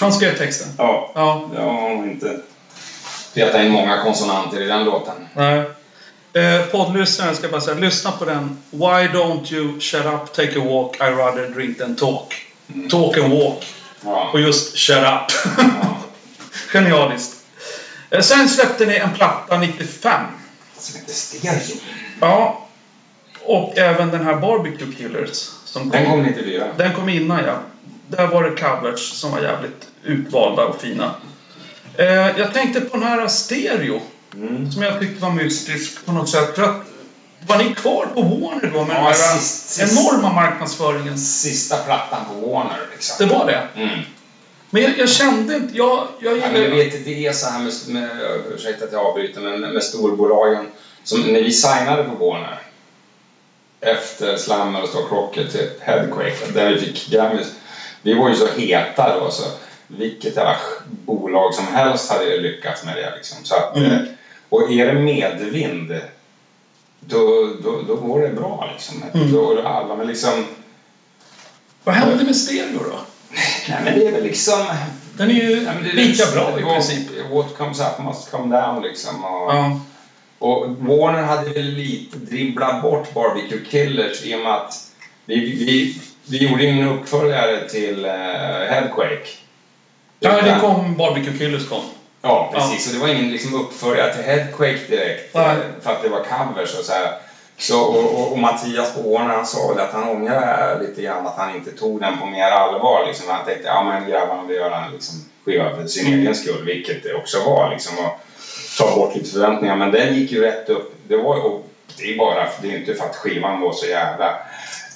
[0.00, 0.68] Han skrev texten?
[0.78, 1.12] Ja.
[1.14, 1.50] ja.
[1.54, 2.40] Jag har inte
[3.34, 5.28] petat in många konsonanter i den låten.
[5.34, 5.70] Nej.
[6.32, 8.58] Eh, poddlyssnaren ska bara säga, lyssna på den.
[8.70, 12.34] Why don't you shut up, take a walk, I rather drink than talk.
[12.74, 12.88] Mm.
[12.88, 13.64] Talk and walk.
[14.04, 14.30] Ja.
[14.32, 15.54] Och just Shut Up.
[15.58, 15.96] Ja.
[16.72, 17.44] Genialiskt.
[18.10, 20.26] Eh, sen släppte ni en platta 95.
[20.78, 21.76] Som heter Stereo.
[22.20, 22.66] Ja.
[23.44, 25.50] Och även den här Barbecue Killers.
[25.64, 26.64] Som Den kom 94.
[26.76, 27.58] den kom innan ja.
[28.08, 31.14] Där var det covers som var jävligt utvalda och fina.
[31.96, 32.06] Eh,
[32.38, 34.00] jag tänkte på den här stereo.
[34.34, 34.72] Mm.
[34.72, 36.54] Som jag tyckte var mystisk på något sätt.
[36.54, 36.86] För att,
[37.46, 39.92] var ni kvar på Warner då med Ja, den sist- sist.
[39.98, 41.18] enorma marknadsföringen?
[41.18, 43.28] Sista plattan på Warner liksom.
[43.28, 43.68] Det var det?
[43.82, 43.98] Mm.
[44.70, 45.76] Men jag, jag kände inte...
[45.76, 46.76] Jag, jag Ja, men du gillar...
[46.76, 48.10] vet, det är så här med, med
[48.54, 50.66] ursäkta att jag avbryter, men med storbolagen.
[51.04, 52.58] Som när vi signade på Warner
[53.80, 57.46] efter Slammer och Stock Rocket till Headquake, där vi fick Grammys.
[58.02, 59.42] Vi var ju så heta då så
[59.86, 60.56] vilket jävla
[60.88, 63.44] bolag som helst hade lyckats med det liksom.
[63.44, 63.92] Så att, Mm.
[63.92, 63.98] eh,
[64.48, 65.92] Och är det medvind
[67.06, 69.04] då, då, då går det bra liksom.
[69.14, 69.32] Mm.
[69.32, 70.44] Då, alla, men liksom,
[71.84, 72.98] Vad hände med stereo då?
[73.68, 74.64] nej men det är väl liksom
[75.16, 77.08] Den är ju Ja, lika liksom- bra i princip.
[77.32, 79.24] What comes up must come down liksom.
[79.24, 79.80] Och, Ja.
[80.38, 84.74] och Warner hade väl lite dribblat bort Barbecue Killers i och med att
[85.26, 88.10] vi, vi, vi gjorde ingen uppföljare till uh,
[88.70, 89.26] Headquake.
[90.20, 91.82] ja, det kom Barbecue Killers kom.
[92.22, 92.86] Ja, precis.
[92.86, 95.34] Och det var ingen liksom, uppföljare till Headquake direkt.
[95.34, 95.44] Nej.
[95.50, 97.12] eh, För att det var covers och så här.
[97.58, 101.36] Så, och, och, och Mattias på Warner han sa att han ångrar lite grann att
[101.36, 103.06] han inte tog den på mer allvar.
[103.06, 103.26] Liksom.
[103.30, 106.20] Han tänkte ja men grabbarna vill göra en liksom, skiva för sin Mm.
[106.20, 107.70] egen skull, vilket det också var.
[107.70, 108.20] Liksom, och
[108.78, 109.76] ta bort lite förväntningar.
[109.76, 110.94] Men den gick ju rätt upp.
[111.08, 114.26] Det, var, och det är bara det är inte för att skivan var så jävla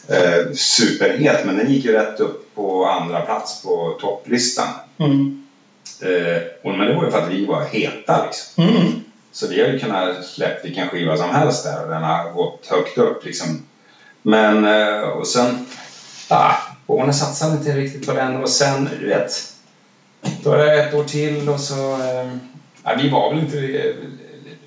[0.09, 4.69] eh, superhet, men den gick ju rätt upp på andra plats på topplistan.
[4.99, 5.46] Mm.
[6.03, 8.65] Eh, och, men det var ju för att vi var heta liksom.
[8.65, 9.05] Mm.
[9.33, 12.67] Så vi har ju kunnat släppa vilken skiva som helst där och den har gått
[12.67, 13.63] högt upp liksom.
[14.23, 15.67] Men eh, och sen,
[16.29, 16.55] ah,
[16.87, 19.33] Warner satsade inte riktigt på den och sen, du vet,
[20.43, 22.37] då är det ett år till och så, eh,
[22.83, 23.57] ja, vi var väl inte,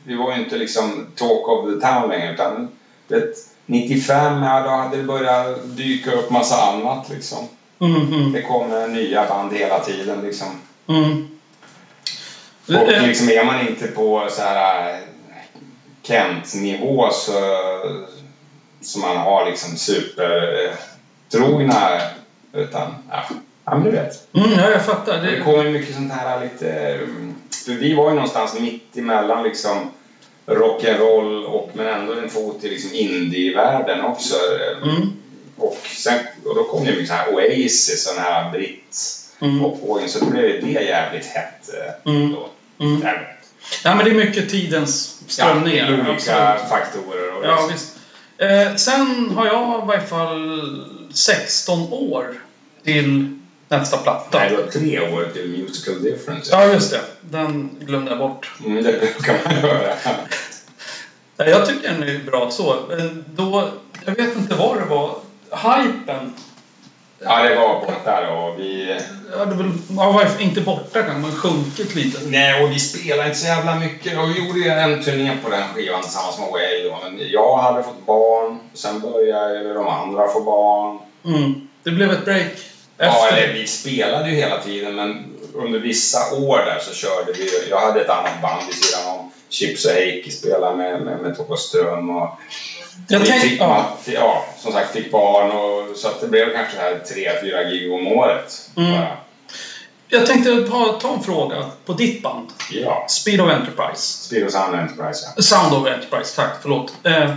[0.04, 2.70] vi var ju inte liksom talk of the town längre utan,
[3.08, 7.48] vet, 95, ja då hade det börjat dyka upp massa annat liksom.
[7.80, 8.14] Mm.
[8.14, 8.32] Mm.
[8.32, 10.48] Det kommer nya band hela tiden liksom.
[10.90, 11.28] Mm.
[12.68, 15.00] Och Eh, liksom är man inte på så här äh,
[16.04, 17.32] Kent-nivå så,
[18.82, 22.02] så man har liksom supertrogna
[22.54, 23.24] utan ja,
[23.66, 24.36] ja men du vet.
[24.36, 25.22] Mm, ja, jag fattar.
[25.22, 27.00] Det Det, kommer mycket sånt här lite...
[27.66, 29.92] För vi var ju någonstans mitt emellan liksom
[30.46, 34.36] rock'n'roll och men ändå en fot i liksom indie-världen också.
[34.84, 35.14] mm.
[35.58, 39.60] Och, sen, och då kom ju mycket så här Oasis, sån här britt Mm.
[39.60, 41.70] popvågen så då blev det jävligt hett
[42.06, 42.32] eh, Mm.
[42.32, 42.50] då.
[42.86, 43.02] Mm.
[43.84, 46.04] Ja, men det är mycket tidens strömningar.
[46.06, 47.38] Ja, olika faktorer.
[47.38, 47.96] Och Ja, visst.
[48.38, 52.34] Eh, sen har jag i varje fall 16 år
[52.84, 54.40] till nästa platta.
[54.40, 56.50] Nej, du har tre år till Musical Difference.
[56.52, 57.02] Ja, just det.
[57.22, 58.52] Den glömde jag bort.
[58.66, 59.94] Mm, det brukar man göra.
[61.38, 62.76] Ja, Jag tycker den är bra så.
[62.90, 63.70] Men Då,
[64.06, 65.16] jag vet inte vad det var.
[65.52, 66.34] Hypen.
[67.22, 69.00] Ja, det var borta och Vi,
[69.38, 72.18] Ja, det ja, var inte borta kanske, men sjunkit lite.
[72.26, 74.18] nej, och vi spelade inte så jävla mycket.
[74.18, 76.98] Och vi gjorde en turné på den skivan tillsammans med Way då.
[77.04, 78.60] Men jag hade fått barn.
[78.74, 81.00] Sen började de andra få barn.
[81.26, 81.52] Mm.
[81.84, 82.48] Det blev ett break.
[82.98, 83.38] Ja, Efter.
[83.38, 87.80] eller vi spelade ju hela tiden men under vissa år där så körde vi Jag
[87.80, 89.24] hade ett annat band vid sidan om.
[89.50, 92.30] Chips och Heikki spelade med, med, med Thomas Ström och
[93.08, 93.98] Jag tänk- fick, ja.
[94.06, 94.46] ja.
[94.58, 98.08] som sagt fick barn och så att det blev kanske här tre, fyra gig om
[98.08, 98.70] året.
[98.78, 99.04] Mm.
[100.12, 102.46] Jag tänkte ta, ta en fråga på ditt band.
[102.72, 104.02] Ja, Speed of Enterprise.
[104.24, 105.42] Spiro Sound Enterprise ja.
[105.42, 106.58] Sound of Enterprise, tack.
[106.62, 106.94] Förlåt.
[107.04, 107.32] Eh,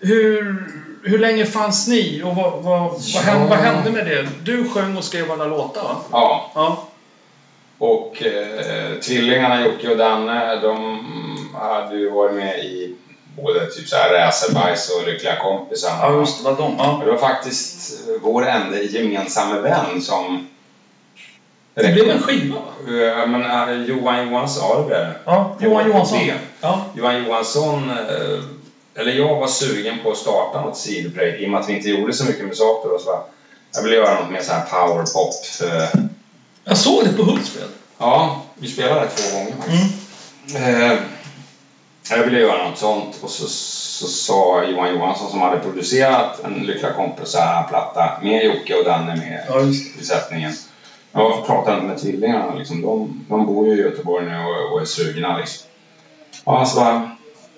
[0.00, 0.66] hur,
[1.04, 3.20] hur länge fanns ni och vad, vad, vad, Ja.
[3.20, 4.28] hände, vad hände med det?
[4.42, 5.96] Du sjöng och skrev alla låtar, va?
[6.12, 6.84] Ja, Ja.
[7.78, 11.29] och eh, tvillingarna Jocke och Danne de
[11.60, 12.96] hade ju varit med i
[13.36, 15.98] både typ så här Racerbajs och Lyckliga kompisar.
[16.02, 16.50] Ja, just det.
[16.50, 16.74] Var de.
[16.78, 17.00] Ja.
[17.04, 20.46] Det var faktiskt vår enda gemensamma vän som...
[21.74, 22.92] Det blev en skiva, va?
[22.92, 25.14] Eh, Men eh, Johan Johansson, ja det blev det.
[25.24, 26.18] Ja, Johan Johansson.
[26.60, 26.84] Ja.
[26.96, 28.40] Johan Johansson, eh,
[28.94, 31.88] eller jag var sugen på att starta något sidoprojekt i och med att vi inte
[31.88, 33.22] gjorde så mycket med saker och så
[33.74, 35.34] Jag ville göra något mer så här powerpop.
[36.64, 37.68] Jag såg det på Hultsfred.
[37.98, 39.94] Ja, vi spelade två gånger faktiskt.
[40.56, 40.90] Mm.
[40.90, 40.98] Eh,
[42.16, 46.54] jag ville göra något sånt och så, så sa Johan Johansson som hade producerat en
[46.54, 49.60] Lyckliga kompisar-platta med Jocke och Danne med Ja,
[50.00, 50.52] i sättningen.
[51.12, 52.82] Jag pratade med tvillingarna liksom.
[52.82, 55.66] De, de bor ju i Göteborg nu och, och är sugna liksom.
[56.44, 57.10] Ja, så bara...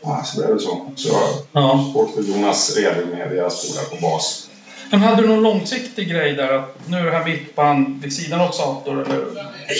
[0.04, 0.86] Ja, så blev det så.
[0.96, 1.08] Så
[1.52, 1.92] Ja.
[1.94, 4.48] åkte Jonas Rede med deras polare på bas.
[4.90, 6.52] Men hade du någon långsiktig grej där?
[6.52, 9.24] Att nu är det här mitt band vid sidan av Sator, eller?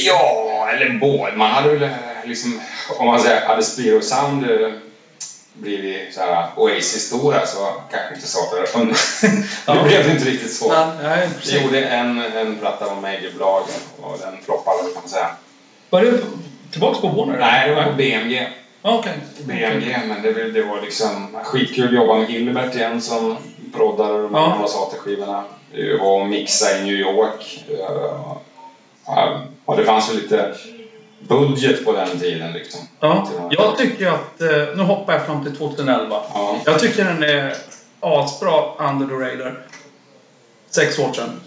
[0.06, 1.36] Ja, eller både.
[1.36, 1.88] Man hade väl eh,
[2.24, 2.60] liksom,
[2.98, 4.72] om man säger, hade Spiro Sound eh,
[5.54, 7.58] blir vi så här Oasis-stora så
[7.90, 9.20] kanske inte Satan hade funnits.
[9.66, 10.68] det blev inte riktigt så.
[11.02, 15.30] Nej, Vi gjorde en, en platta på Majorbolagen och den floppade kan man säga.
[15.90, 16.12] Var det
[16.70, 17.38] tillbaks på Warner?
[17.38, 18.48] Nej, det var på BMG.
[18.82, 19.12] Ja, Okej.
[19.38, 23.36] BMG, men det, det var liksom skitkul att jobba med Gilbert igen som
[23.72, 24.40] proddade de Ja.
[24.48, 25.44] gamla Sate-skivorna.
[25.72, 27.64] Det var att mixa i New York.
[27.68, 28.32] Eh,
[29.66, 30.54] Ja, det fanns ju lite
[31.28, 32.80] budget på den tiden liksom.
[33.00, 34.40] Ja, jag tycker att...
[34.40, 36.16] eh, Nu hoppar jag fram till 2011.
[36.34, 36.56] Ja.
[36.66, 37.54] Jag tycker den är
[38.00, 39.58] asbra under the radar.
[40.70, 41.40] Sex år sedan.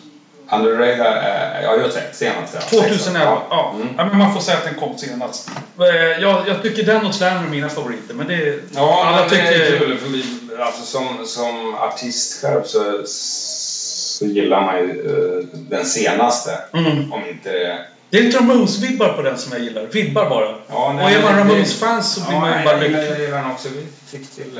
[0.51, 2.53] Under the radar, eh, ja just det, senast.
[2.71, 2.79] ja.
[2.79, 3.38] 2011.
[3.49, 3.71] Ja.
[3.75, 3.88] Mm.
[3.97, 4.05] ja.
[4.05, 5.49] men man får säga att den kom senast.
[5.79, 5.85] Eh,
[6.21, 8.13] Jag, jag tycker den och Slam är mina favoriter.
[8.13, 8.59] Men det...
[8.75, 9.79] Ja, alla men det är tycker...
[9.79, 9.97] kul.
[9.97, 10.23] För vi,
[10.59, 16.51] alltså som, som artist själv så, så gillar man ju den senaste.
[16.73, 17.13] Mm.
[17.13, 17.77] Om inte
[18.15, 18.19] det...
[18.19, 19.84] Är lite Ramones-vibbar på den som jag gillar.
[19.84, 20.56] Vibbar bara.
[20.67, 22.99] Ja, och är man Ramones-fans så blir ja, man ju nej, bara lycklig.
[23.12, 23.69] Jag gillar den också.
[23.69, 24.51] Vi fick till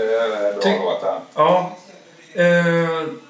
[0.54, 1.20] bra Ty- låtar.
[1.36, 1.72] Ja.
[2.34, 2.46] Eh,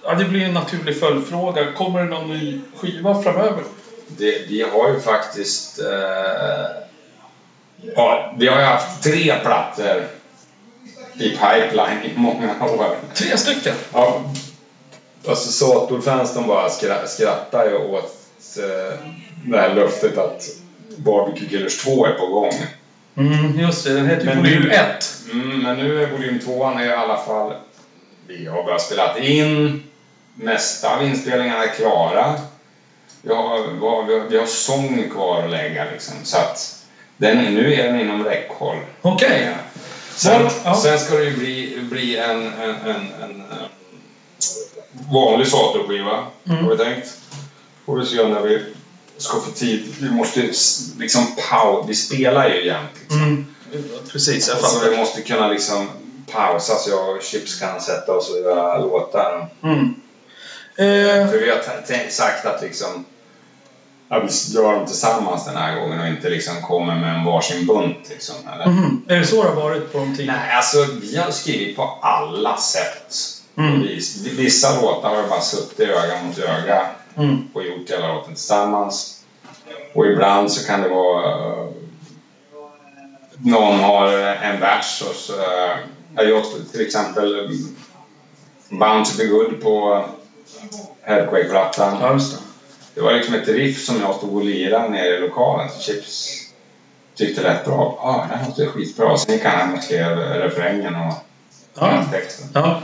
[0.03, 1.71] ja, det blir en naturlig följdfråga.
[1.73, 3.63] Kommer det någon ny skiva framöver?
[4.07, 5.79] Det, vi har ju faktiskt...
[5.79, 6.65] Eh,
[7.95, 10.03] ja, vi har ju haft tre plattor
[11.13, 12.95] i pipeline i många år.
[13.13, 13.73] Tre stycken?
[13.93, 14.21] Ja.
[15.27, 18.11] Alltså Sator-fans de bara skra- skrattar ju åt
[18.57, 18.97] eh,
[19.45, 20.47] det här löftet att
[20.97, 22.53] Barbecue Killers 2 är på gång.
[23.17, 23.93] Mm, just det.
[23.93, 25.15] Den heter ju Men volym nu- 1.
[25.31, 27.53] Mm, men nu är volym 2 är i alla fall...
[28.27, 29.83] Vi har börjat spela in.
[30.35, 32.39] Mesta av inspelningarna är klara.
[33.21, 33.79] Vi har, vi
[34.13, 36.13] har, vi har, sång kvar att lägga liksom.
[36.23, 36.83] Så att
[37.17, 38.77] den, nu är den inom räckhåll.
[39.01, 39.43] Okej.
[39.43, 39.55] Eh,
[40.15, 40.75] Sen, ja.
[40.75, 43.43] sen ska det ju bli, bli en, en, en, en, en
[45.13, 46.63] vanlig Sator-skiva, Mm.
[46.65, 47.17] har vi tänkt.
[47.85, 48.63] Får vi se när vi
[49.17, 49.95] ska få tid.
[49.99, 50.41] Vi måste
[50.99, 51.85] liksom pau...
[51.87, 52.89] Vi spelar ju jämt.
[53.01, 53.21] Liksom.
[53.23, 53.45] Mm.
[54.11, 54.89] Precis, jag Så fattar.
[54.89, 55.89] vi måste kunna liksom
[56.31, 59.47] pausa så jag och Chips kan sätta oss och göra låtar.
[59.63, 59.93] Mm.
[60.77, 63.05] Eh, För vi har sagt att liksom
[64.09, 67.65] att vi gör dem tillsammans den här gången och inte liksom kommer med en varsin
[67.65, 68.09] bunt.
[68.09, 68.65] Liksom, eller?
[68.67, 69.01] mhm.
[69.07, 70.25] Är det så det har varit på de tio?
[70.25, 73.15] Nej, alltså vi har skrivit på alla sätt.
[73.57, 73.81] Mm.
[73.81, 77.47] Vis- Vissa låtar har bara suttit öga mot öga Mm.
[77.53, 79.23] och gjort hela låten tillsammans.
[79.93, 81.25] Och ibland så kan det vara...
[81.61, 81.67] eh,
[83.37, 85.33] någon har en vers och så...
[85.33, 85.77] eh,
[86.29, 87.49] Jag till exempel eh,
[88.69, 90.05] Bound to be good på
[91.01, 91.97] Headquake-plattan.
[92.01, 92.21] Ja, det.
[92.95, 95.69] Det var liksom ett riff som jag stod och lirade nere i lokalen.
[95.69, 96.41] Så Chips
[97.15, 97.99] tyckte rätt bra.
[98.01, 99.17] Ja, ah, det här låter skitbra.
[99.17, 101.13] Sen gick han hem och skrev refrängen och
[101.79, 102.03] Ja.
[102.11, 102.47] texten.
[102.53, 102.81] Ja.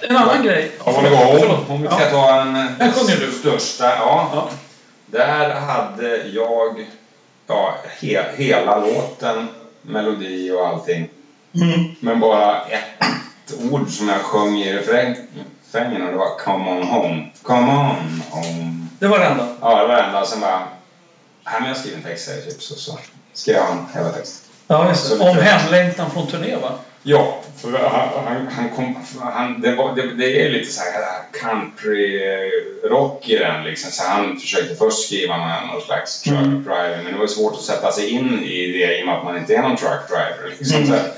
[0.00, 0.72] En annan grej.
[0.86, 1.70] Ja, det var.
[1.70, 2.52] Om vi ska ta en...
[2.78, 3.32] Den sjunger du.
[3.32, 3.84] Största.
[3.84, 4.30] Ja.
[4.34, 4.48] Ja.
[5.06, 6.86] Där hade jag
[7.46, 9.48] ja, he, hela låten,
[9.82, 11.08] melodi och allting.
[11.54, 11.94] Mm.
[12.00, 15.26] Men bara ett ord som jag sjöng i refräng-
[15.64, 17.30] refrängen och det var Come on home.
[17.42, 18.86] Come on home.
[18.98, 19.46] Det var det enda.
[19.60, 20.24] Ja, det var det enda.
[20.24, 20.62] Sen bara...
[21.44, 22.98] Här men jag skriver en text säger Chips och så
[23.32, 24.52] skrev han hela texten.
[24.66, 25.30] Ja, just Så det.
[25.30, 26.70] Om hemlängtan från turné, va?
[27.02, 27.72] Ja, för
[28.26, 29.04] han, han, kom...
[29.22, 31.02] Han, det, var, det, det är lite så här
[31.42, 33.90] country-rock i den liksom.
[33.90, 36.64] Så han försökte först skriva någon, slags truck Mm.
[36.64, 39.24] driver, men det var svårt att sätta sig in i det i och med att
[39.24, 40.48] man inte är någon truck driver.
[40.58, 40.76] Liksom.
[40.76, 40.88] Mm.
[40.88, 41.12] Så, här.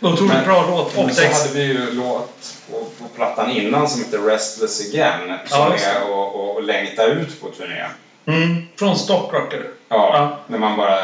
[0.00, 0.96] Otroligt Men- bra låt.
[0.96, 1.46] Och så text.
[1.48, 6.10] hade vi ju låt på, på plattan innan som heter Restless Again, som Ja, är
[6.10, 7.84] och, och, och längta ut på turné.
[8.26, 8.62] Mm.
[8.78, 9.62] Från Stockrocker.
[9.88, 10.38] Ja, Ja.
[10.46, 10.98] när man bara...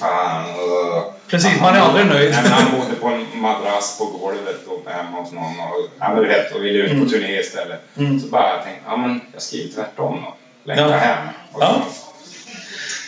[0.00, 0.44] Fan...
[0.44, 2.30] Uh, Precis, man är aldrig nöjd.
[2.30, 6.16] Nej, men han bodde på en madrass på golvet och hemma hos någon och, men
[6.16, 7.04] du vet, och ville ut Mm.
[7.04, 7.80] på turné istället.
[7.96, 8.20] Mm.
[8.20, 10.34] Så bara jag tänkte, ja men jag skriver tvärtom då.
[10.64, 10.96] Längta Ja.
[10.96, 11.28] hem.
[11.52, 11.82] Och Ja.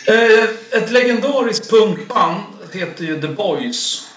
[0.07, 0.43] Eh,
[0.81, 2.39] ett legendariskt punkband
[2.73, 4.08] heter ju The Boys.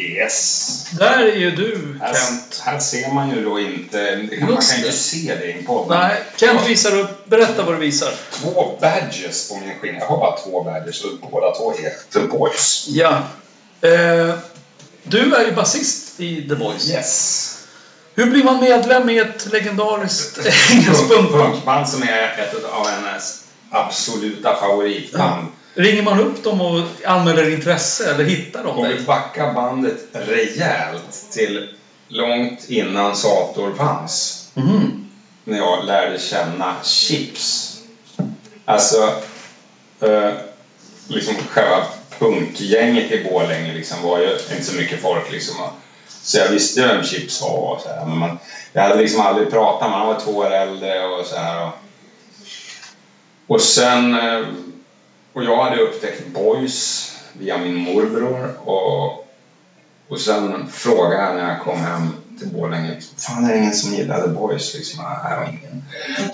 [0.00, 0.86] Yes.
[0.98, 2.62] Där är ju du, Här, Kent.
[2.64, 4.92] här ser man ju då inte, man kan ju det.
[4.92, 5.86] se det i en podd.
[5.88, 6.68] Nej, Kent Ja.
[6.68, 7.24] visar upp.
[7.28, 8.12] Berätta vad du visar.
[8.32, 9.98] Två badges på min skinna.
[9.98, 12.84] Jag har bara två badges och båda två är The Boys.
[12.88, 13.22] Ja.
[13.80, 14.34] Eh,
[15.02, 16.88] du är ju basist i The Boys.
[16.90, 17.46] Yes.
[18.14, 20.38] Hur blir man medlem i ett legendariskt
[20.72, 21.52] engelskt punkband?
[21.52, 23.40] Punkband som är ett av hennes
[23.70, 25.46] absoluta favoritband.
[25.80, 29.04] Ringer man upp dem och anmäler intresse eller hittar de Om vi dig?
[29.04, 31.68] backar bandet rejält till
[32.08, 34.48] långt innan Sator fanns.
[34.54, 35.10] Mhm.
[35.44, 37.76] När jag lärde känna Chips.
[38.64, 39.12] Alltså,
[40.00, 40.30] eh,
[41.08, 41.84] liksom själva
[42.18, 45.54] punkgänget i Borlänge liksom var ju inte så mycket folk liksom.
[46.22, 48.38] Så jag visste vem Chips var och så här, men man,
[48.72, 50.06] jag hade liksom aldrig pratat med honom.
[50.06, 51.66] Han var två år äldre och så här.
[51.66, 51.72] Och,
[53.46, 54.14] och sen...
[54.14, 54.44] eh,
[55.32, 59.26] Och jag hade upptäckt Boys via min morbror och,
[60.08, 62.08] Och sen frågade jag när jag kom hem
[62.38, 63.00] till Borlänge.
[63.16, 64.74] Fan, är det ingen som gillar The Boys?
[64.74, 65.84] Liksom, nej, var ingen.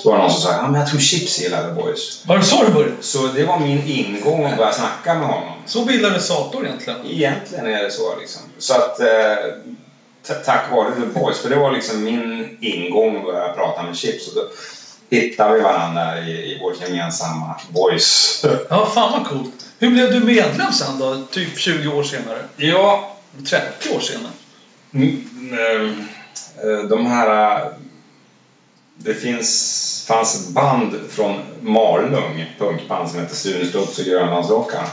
[0.00, 2.26] Så var det någon som sa, ja men jag tror Chips gillar The Boys.
[2.26, 2.94] Var det så det började?
[3.00, 5.54] Så det var min ingång att börja snacka med honom.
[5.66, 7.06] Så bildades Sator egentligen?
[7.06, 8.42] Egentligen är det så liksom.
[8.58, 13.52] Så att eh, tack vare The Boys, för det var liksom min ingång att börja
[13.52, 14.28] prata med Chips.
[14.28, 14.48] Och då
[15.10, 18.44] hittade vi varandra i, i vårt gemensamma Boys.
[18.70, 19.66] Ja, fan vad coolt.
[19.78, 21.22] Hur blev du medlem sen då?
[21.30, 22.38] Typ 20 år senare?
[22.56, 23.16] Ja,
[23.48, 24.32] 30 år senare?
[24.94, 26.06] Mm,
[26.62, 27.70] eh, de här...
[28.98, 34.88] Det finns, fanns ett band från Malung, punkband som heter Stunestuds och Grönlandsrockarna.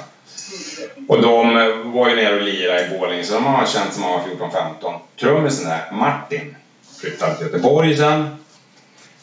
[1.08, 3.94] Och de eh, var ju nere och lirade i Borlänge, så de har man känt
[3.94, 5.00] som man var 14-15.
[5.20, 6.56] Trummisen där, Martin,
[7.02, 8.43] flyttade till Göteborg sen.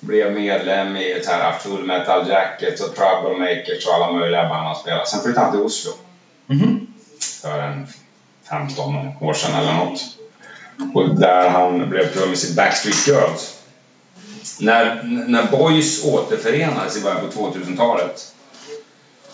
[0.00, 4.76] Blev medlem i så här Full Metal Jacket och Troublemakers och alla möjliga band han
[4.76, 5.06] spelade.
[5.06, 5.92] Sen flyttade han till Oslo
[6.46, 6.86] Mhm.
[7.42, 7.86] för en
[8.48, 10.00] 15 år sedan eller något.
[10.94, 13.56] Och där han blev trummis i Backstreet Girls.
[14.58, 18.32] När, när Boys återförenades i början på 2000-talet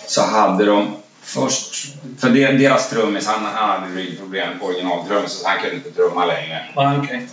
[0.07, 1.95] så hade de först...
[2.19, 6.65] För deras trummis, han, han hade ryggproblem på originaltrummisen så han kunde inte trumma längre.
[6.75, 7.29] Ja, okej.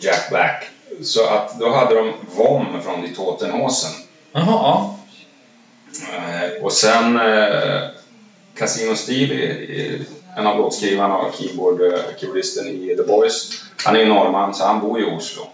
[0.00, 0.64] Jack Black.
[1.02, 3.90] Så att då hade de Vom från Die Totenhosen.
[4.32, 4.96] Jaha, ja.
[6.12, 7.80] Eh, och sen eh,
[8.58, 9.58] Casino Steve,
[10.36, 11.80] en av låtskrivarna och keyboard,
[12.20, 13.50] keyboardisten i The Boys.
[13.84, 15.46] Han är ju norrman så han bor i Oslo.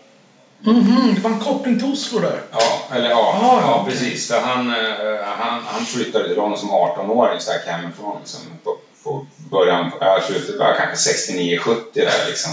[0.62, 2.40] Mhm, det var en koppling till Oslo där.
[2.52, 3.92] Ja, eller ja, Ah, ja okej.
[3.92, 4.28] precis.
[4.28, 9.26] För han, eh, han, han flyttade till London som 18-åring stack hemifrån liksom, på, på
[9.50, 12.52] början, ja, slutet, kanske 69-70 där liksom.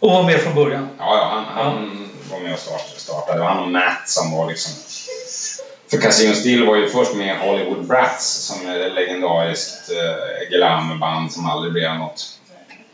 [0.00, 0.88] Och var med från början.
[0.98, 2.58] Ja, ja han, han var med och
[2.96, 3.38] startade.
[3.38, 4.72] Det var han och Matt som var liksom...
[5.90, 11.32] För Casino Steel var ju först med Hollywood Brats som är ett legendariskt eh, glamband
[11.32, 12.38] som aldrig blev något.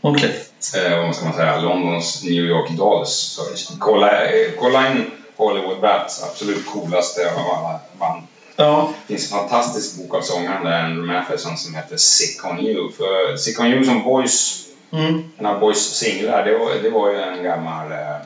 [0.01, 0.45] Okej.
[0.77, 1.61] Eh, vad ska man säga?
[1.61, 3.11] Londons New York Dolls.
[3.55, 8.23] Så kolla, eh, kolla in Hollywood Brats, absolut coolaste av alla band.
[8.57, 8.93] Ja.
[9.07, 12.93] Det finns en fantastisk bok av sångaren där, Andrew Matheson, som heter Sick on You.
[12.93, 14.62] För Sick on You som Boys
[14.93, 15.31] Mm.
[15.39, 18.17] en av Boys singlar, det var, det var ju en gammal eh,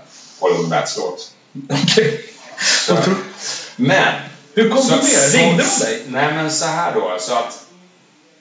[0.41, 1.31] Hollywood Bats-låt.
[2.87, 2.97] Så-
[3.77, 4.15] Men...
[4.55, 5.35] Hur kom så du med?
[5.35, 6.03] Ringde de dig?
[6.09, 7.17] Nej, men så här då.
[7.19, 7.67] Så att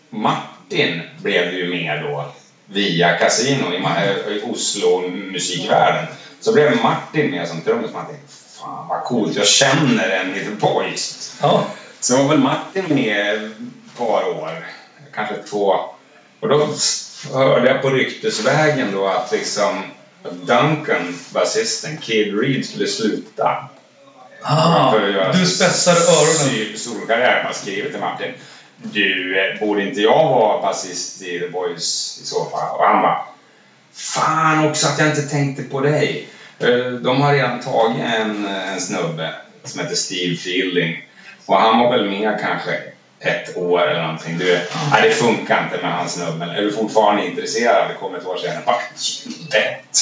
[0.10, 2.26] Martin blev ju med då
[2.66, 6.06] via Casino i, Ma- i Oslo musikvärlden.
[6.42, 7.94] Så blev Martin med som trummis.
[7.94, 11.34] Man tänkte, fan vad coolt, jag känner en The Boys.
[11.42, 11.66] Ja.
[12.00, 13.52] Så var väl Martin med ett
[13.98, 14.68] par år,
[15.14, 15.76] kanske två.
[16.40, 16.68] Och då
[17.34, 19.84] hörde jag på ryktesvägen då att liksom
[20.32, 23.70] Duncan, basisten, Kid Reed skulle sluta.
[24.42, 26.78] Ah, För att göra du sin spetsade öronen.
[26.78, 27.44] Solkarriär.
[27.44, 28.32] Man skriver till Martin.
[28.78, 32.78] Du, eh, borde inte jag vara basist i The Boys i så fall?
[32.78, 33.26] Och han bara.
[33.94, 36.28] Fan också att jag inte tänkte på dig.
[36.60, 41.04] Eh, De har redan tagit en, en snubbe som heter Steve Fielding.
[41.46, 42.82] Och han var väl med kanske
[43.26, 44.38] ett år eller någonting.
[44.38, 44.60] Du,
[44.92, 46.50] nej, det funkar inte med hans snubben.
[46.50, 47.90] Är du fortfarande intresserad?
[47.90, 48.62] Det kom ett år senare.
[48.98, 50.00] "Givet."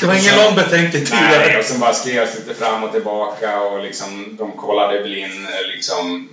[0.00, 1.14] Det var ingen lång betänketid.
[1.20, 5.46] Nej, och sen bara skrevs lite fram och tillbaka och liksom, de kollade väl in
[5.46, 6.28] eh, liksom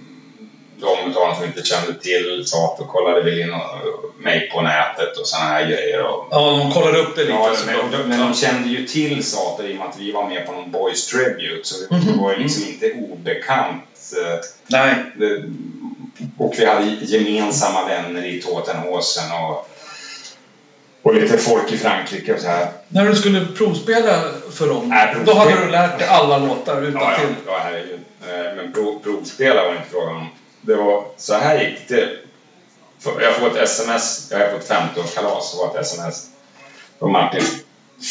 [0.82, 3.54] de utav dem som inte kände till Sato kollade väl in
[4.20, 6.02] mig på nätet och såna här grejer.
[6.04, 7.34] Och, Ja, de kollade upp det lite.
[7.34, 10.28] ja, men, de, men de kände ju till Sato i och med att vi var
[10.30, 12.18] med på någon Boys Tribute så det Mhm.
[12.22, 13.84] var ju liksom inte obekant.
[14.26, 14.96] eh, Nej.
[15.16, 15.44] det,
[16.38, 19.70] och vi hade gemensamma vänner i Tåtenhåsen och,
[21.02, 22.68] och lite folk i Frankrike och så här.
[22.88, 27.02] När du skulle provspela för dem, Nej, då hade du lärt dig alla låtar utan
[27.02, 27.36] Ja, ja, till.
[27.48, 28.00] ja herregud.
[28.22, 30.28] Eh, Men prov, provspela var inte frågan om.
[30.62, 32.10] Det var, så här gick det
[33.22, 36.30] Jag får ett sms, jag är på ett 50-årskalas, så var ett sms
[37.00, 37.44] från Martin.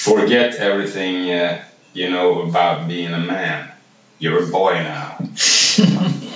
[0.04, 1.50] Forget everything uh,
[1.94, 3.64] you know about being a man.
[4.18, 5.28] You're a boy now.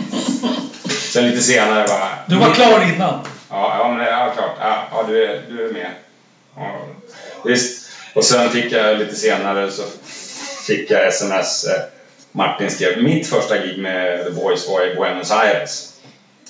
[1.12, 2.08] Sen lite senare bara...
[2.26, 3.20] Du var klar innan.
[3.50, 4.56] Ja, ja, men är klart.
[4.60, 5.90] Ja, ja du, är, du är med.
[6.56, 6.84] Ja,
[7.44, 7.88] visst.
[8.14, 9.82] Och sen fick jag lite senare så
[10.66, 11.64] fick jag sms.
[11.64, 11.82] eh,
[12.32, 15.92] Martin skrev mitt första gig med The Boys var i Buenos Aires.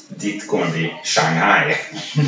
[0.08, 1.76] Ditt kommer bli Shanghai.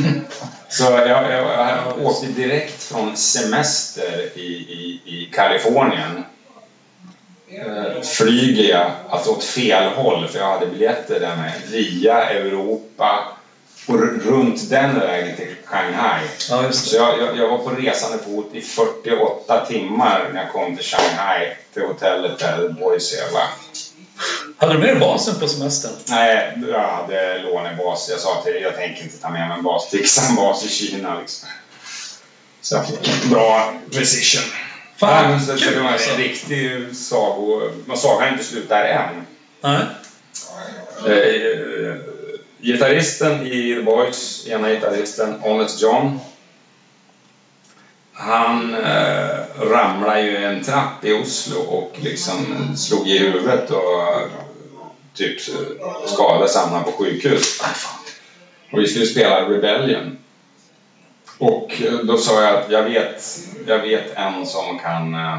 [0.69, 6.25] så jag, jag, jag åkte direkt från semester i, i, i Kalifornien.
[7.59, 13.29] Eh, flyger jag alltså åt fel håll för jag hade biljetter där med via Europa
[13.87, 16.21] och runt den vägen till Shanghai.
[16.51, 20.77] Ja, Så jag, jag, jag var på resande fot i 48 timmar när jag kom
[20.77, 23.17] till Shanghai, till hotellet där, Boise.
[23.17, 23.49] Jag bara,
[24.59, 25.93] Hade du med dig basen på semestern?
[26.09, 28.09] nej, jag hade lånebas.
[28.11, 29.89] Jag sa till jag tänker inte ta med mig en bas.
[29.91, 31.49] Fixa en bas i Kina liksom.
[32.61, 34.53] Så jag fick en bra precision.
[34.97, 36.11] Fan, men så, kul det var alltså.
[36.11, 37.71] en riktig sago...
[37.87, 39.27] Men sagan inte slut där än.
[39.61, 39.87] Nej.
[41.07, 41.97] Eh,
[42.61, 46.21] gitarristen i The Boys, ena gitarristen, Honest John.
[48.13, 54.29] Han eh, ramlade ju en trapp i Oslo och liksom slog i huvudet och eh,
[55.15, 55.41] typ
[56.07, 57.63] skadades hamnade på sjukhus.
[58.73, 60.19] Och vi skulle spela Rebellion.
[61.45, 65.39] Och då sa jag att jag vet, jag vet en som kan eh,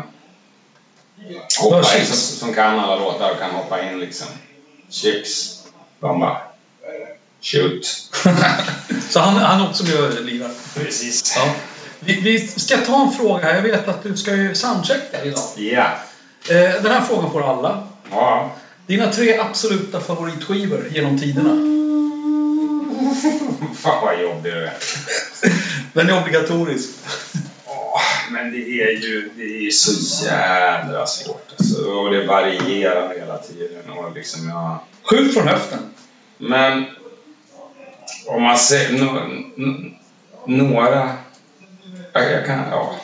[1.59, 4.27] hoppa in, som, som kan alla låtar och kan hoppa in liksom.
[4.89, 5.63] Chips.
[5.99, 6.37] De bara
[7.41, 7.85] shoot.
[9.09, 10.51] Så han, han är också och lirar.
[10.75, 11.33] Precis.
[11.37, 11.53] Ja.
[11.99, 13.55] Vi, vi ska ta en fråga här.
[13.55, 15.43] Jag vet att du ska ju soundchecka idag.
[15.57, 15.87] Ja.
[16.49, 17.87] Eh, den här frågan får alla.
[18.11, 18.51] Ja.
[18.87, 21.49] Dina tre absoluta favoritskivor genom tiderna.
[23.75, 24.73] Fan vad jobbig du är.
[25.95, 26.89] Den är obligatorisk.
[27.65, 31.47] Åh, men det är ju det är ju så jädra svårt.
[31.59, 31.83] Alltså.
[31.91, 33.89] Och det varierar hela tiden.
[33.89, 34.77] Och liksom jag...
[35.03, 35.79] Skjut från höften.
[36.37, 36.85] Men
[38.27, 39.19] om man säger no,
[39.57, 39.95] n-
[40.45, 41.11] några...
[42.13, 42.59] Jag, jag kan...
[42.71, 42.95] Ja.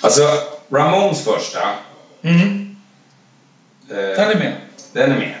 [0.00, 0.22] Alltså,
[0.70, 1.68] Ramones första.
[2.22, 2.76] Mm.
[3.90, 4.56] Eh, Den är med.
[4.92, 5.34] den är med.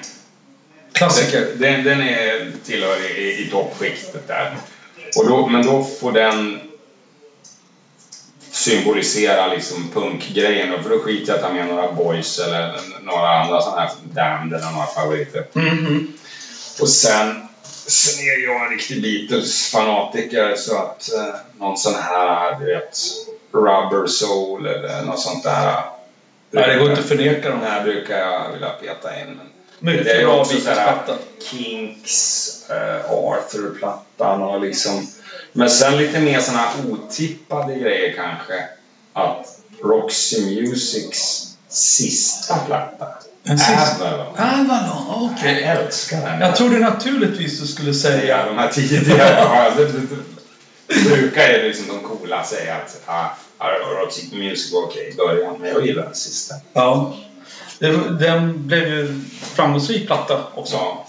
[0.92, 1.46] Klassiker.
[1.56, 4.56] Den, den, den är, tillhör i, i toppskiktet där.
[5.16, 6.60] Och då, men då får den
[8.50, 10.70] symbolisera liksom punkgrejen.
[10.70, 13.90] då, För då skiter jag att ta med några boys eller några andra sådana här
[14.02, 15.46] Damned eller några favoriter.
[15.52, 16.12] Mhm.
[16.80, 17.48] Och sen,
[17.86, 22.98] sen är jag en riktig Beatles-fanatiker så att eh, någon sån här, du vet,
[23.52, 25.82] Rubber Soul eller något sånt där.
[26.50, 27.50] Nej, det går inte att förneka.
[27.50, 29.40] Den här brukar jag vilja peta in.
[29.78, 31.18] Men Mycket det är bra också så här Beatles-platta.
[31.50, 35.06] Kinks, eh, Arthur-plattan och liksom...
[35.52, 38.68] Men sen lite mer här otippade grejer kanske.
[39.12, 43.06] Att Roxy Musics sista platta.
[43.42, 44.08] Den sista?
[44.38, 45.32] Avalon.
[45.32, 45.60] Okej.
[45.62, 46.40] Jag älskar den.
[46.40, 48.38] Jag trodde naturligtvis du skulle säga...
[48.38, 49.38] Ja, de här tidigare.
[49.40, 49.72] ja,
[51.04, 53.26] brukar ju liksom de coola säga att ah,
[53.58, 53.68] ah,
[54.02, 56.54] Roxy Music var okej i början, men jag gillar den sista.
[56.72, 57.16] Ja.
[57.78, 59.20] Det- Den blev ju
[59.54, 60.72] framgångsrik platta också.
[60.76, 61.06] Så,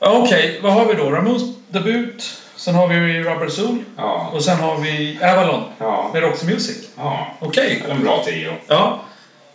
[0.00, 1.10] Ja, Okej, vad har vi då?
[1.10, 2.34] Ramones debut.
[2.56, 3.84] Sen har vi Rubber Soul.
[3.96, 6.88] ja, Och sen har vi Avalon ja, med Roxy Music.
[6.96, 7.26] ja.
[7.40, 7.84] Okej.
[7.88, 8.52] En bra trio.
[8.66, 9.00] Ja.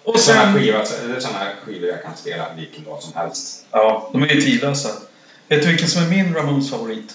[0.04, 0.54] Och sen...
[0.54, 3.66] det är såna här skivor jag kan spela vilken låt som helst.
[3.72, 4.90] Ja, de är ju tidlösa.
[5.48, 7.14] Vet du vilken som är min Ramones favorit?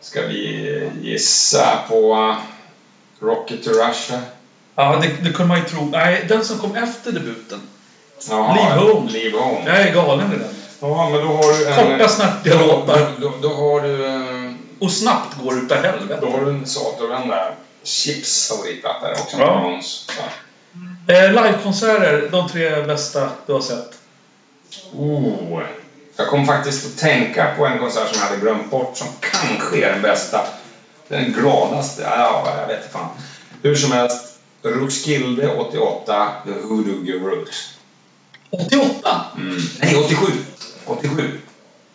[0.00, 2.34] Ska vi gissa på
[3.20, 4.20] Rocket to Russia?
[4.74, 5.84] Ja, det, det kunde man ju tro.
[5.92, 7.60] Nej, den som kom efter debuten.
[8.30, 9.10] Jaha, Leave Home.
[9.10, 9.62] Leave Home.
[9.66, 10.54] Jag är galen i den.
[10.80, 11.98] Ja, men då har du en...
[11.98, 13.12] Korta, snabba låtar.
[13.20, 14.06] då, då, då har du...
[14.06, 16.18] eh, Och snabbt går utav helvete.
[16.20, 17.54] Då har du en Saturn där.
[17.84, 19.36] Chips favoritplatta också.
[19.38, 19.80] Ja.
[19.82, 20.02] Så.
[21.12, 23.90] Eh, livekonserter, de tre bästa du har sett.
[24.96, 25.60] Oh.
[26.16, 29.76] Jag kom faktiskt att tänka på en konsert som jag hade glömt bort som kanske
[29.86, 30.40] är den bästa.
[31.08, 32.02] Den gladaste.
[32.02, 33.08] Ja, jag vet inte fan.
[33.62, 34.24] Hur som helst.
[34.62, 37.68] Roskilde 88, The Hoodoo Gurus.
[38.50, 39.20] 88?
[39.36, 39.58] Mm.
[39.80, 40.32] Nej, 87.
[40.88, 41.38] 87.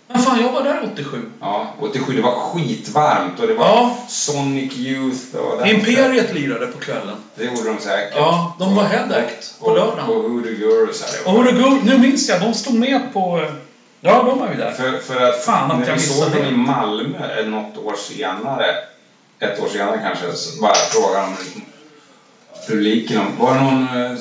[0.07, 1.29] Men fan, jag var där 87.
[1.41, 2.15] Ja, 87.
[2.15, 3.97] Det var skitvarmt och det var Ja.
[4.07, 5.57] Sonic Youth och...
[5.57, 7.15] den- Imperiet lirade på kvällen.
[7.35, 8.13] Det gjorde de säkert.
[8.15, 9.99] Ja, de var head act på lördagen.
[10.09, 11.27] och Hoodoo Gurus här.
[11.27, 13.49] Och Hoodoo nu minns jag, de stod med på...
[14.01, 14.71] Ja, de var ju där.
[14.71, 16.51] För, för att Fan, att när jag vi såg dem i.
[16.51, 18.65] Malmö eh, något år senare,
[19.39, 21.61] ett år senare kanske, så bara frågade de
[22.67, 24.17] publiken om, var det någon, eh,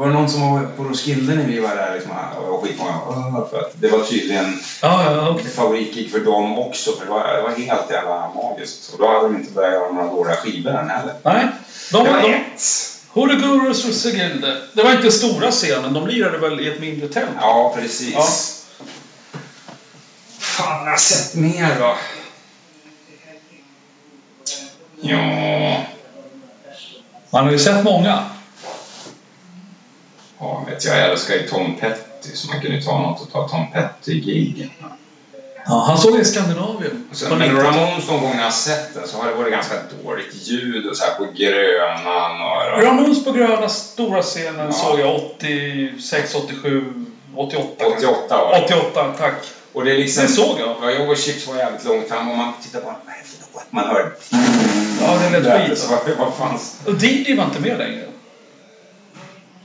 [0.00, 1.94] var det någon som var på Roskilde när vi var där?
[1.94, 2.12] Liksom,
[2.50, 2.92] och skitmånga.
[3.50, 5.50] För att det var tydligen Ja, ja, okej.
[5.50, 8.92] favoritgig för dem också, för det var, det var helt jävla magiskt.
[8.92, 11.14] Och då hade de inte börjat göra några dåliga skivor än heller.
[11.22, 11.46] Nej,
[11.92, 12.62] de, Det var de, ett.
[13.08, 14.56] Hoodoo Gurus och Segilde.
[14.72, 17.28] Det var inte stora scenen, de lirade väl i ett mindre tält?
[17.40, 18.14] Ja, precis.
[18.14, 18.28] Ja.
[20.38, 21.94] Fan, jag har sett mer då.
[25.00, 25.76] Ja,
[27.30, 28.24] Man har ju sett många.
[30.40, 33.32] Ja vet jag, jag älskar ju Tom Petty, så man kunde ju ta något och
[33.32, 34.70] ta Tom Petty-gigen.
[35.66, 37.08] Ja, han såg i Skandinavien.
[37.12, 37.76] Sen, men 90-talet.
[37.76, 39.74] Ramones de gånger jag har sett den så har det varit ganska
[40.04, 42.82] dåligt ljud och så här på Grönan och...
[42.82, 44.72] Ramones på gröna stora scenen Ja.
[44.72, 46.94] såg jag 86, 87,
[47.36, 47.86] 88.
[47.86, 48.64] 88 var det.
[48.64, 49.34] 88, tack.
[49.72, 50.22] Och det är liksom...
[50.22, 50.76] Det såg jag.
[50.82, 52.94] Ja, jag och Chips var jävligt långt fram och man tittar på
[53.54, 53.64] låt?
[53.70, 54.12] Man hör...
[55.00, 55.90] Ja, det lät skit.
[56.18, 56.80] Vad, fanns?
[56.86, 58.04] Och Didi var inte med längre.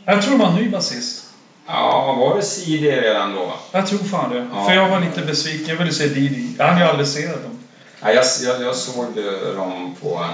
[0.05, 1.21] Jag tror det var en ny basist.
[1.67, 3.53] Ja, var det CD redan då?
[3.71, 4.47] Jag tror fan det.
[4.53, 4.65] Ja.
[4.65, 5.67] För jag var lite besviken.
[5.69, 6.55] Jag ville se Didi.
[6.57, 7.59] Jag hann ju aldrig se dem.
[8.01, 10.25] Ja, jag, jag, jag såg eh, dem på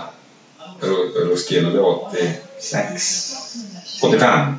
[0.82, 3.34] Ro- Roskilde 86.
[4.04, 4.56] 85.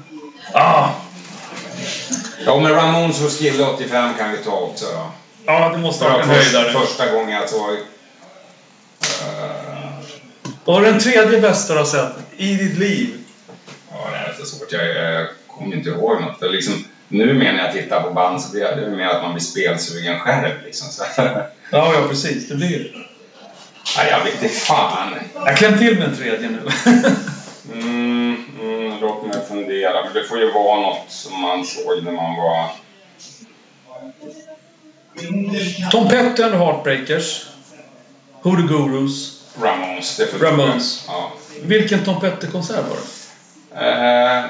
[0.52, 0.88] Ah,
[2.46, 5.10] Ja, men Ramones Roskilde 85 kan vi ta också då.
[5.46, 6.72] ja, det måste ha var varit en höjdare.
[6.72, 7.70] första gången jag såg...
[9.20, 9.88] eh,
[10.64, 13.21] Och den tredje bästa du har sett i ditt liv?
[14.42, 14.72] Ja, det är så svårt.
[14.72, 16.38] Jag, jag kommer inte ihåg något.
[16.38, 19.42] För liksom, nu menar jag tittar på band så blir det mer att man blir
[19.42, 20.54] spelsugen själv.
[20.64, 20.88] Liksom.
[20.88, 21.04] Så,
[21.70, 22.48] Ja, ja precis.
[22.48, 22.98] Det blir det.
[23.96, 25.14] nej, jag vet inte fan.
[25.34, 26.60] Jag kläm till med en tredje nu.
[27.72, 30.04] Mm, mm, låt mig fundera.
[30.04, 32.70] Men det får ju vara något som man såg när man var...
[35.90, 37.46] Tom Petty and Heartbreakers.
[38.42, 39.42] The Gurus.
[39.62, 40.20] Ramones.
[40.40, 41.04] Ramones.
[41.08, 41.32] Ja.
[41.62, 43.21] Vilken Tom Petty-konsert var det?
[43.76, 44.44] Eh,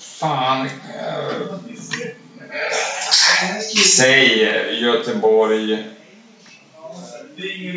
[0.00, 0.66] fan.
[0.66, 1.56] Eh,
[3.96, 5.84] säg Göteborg.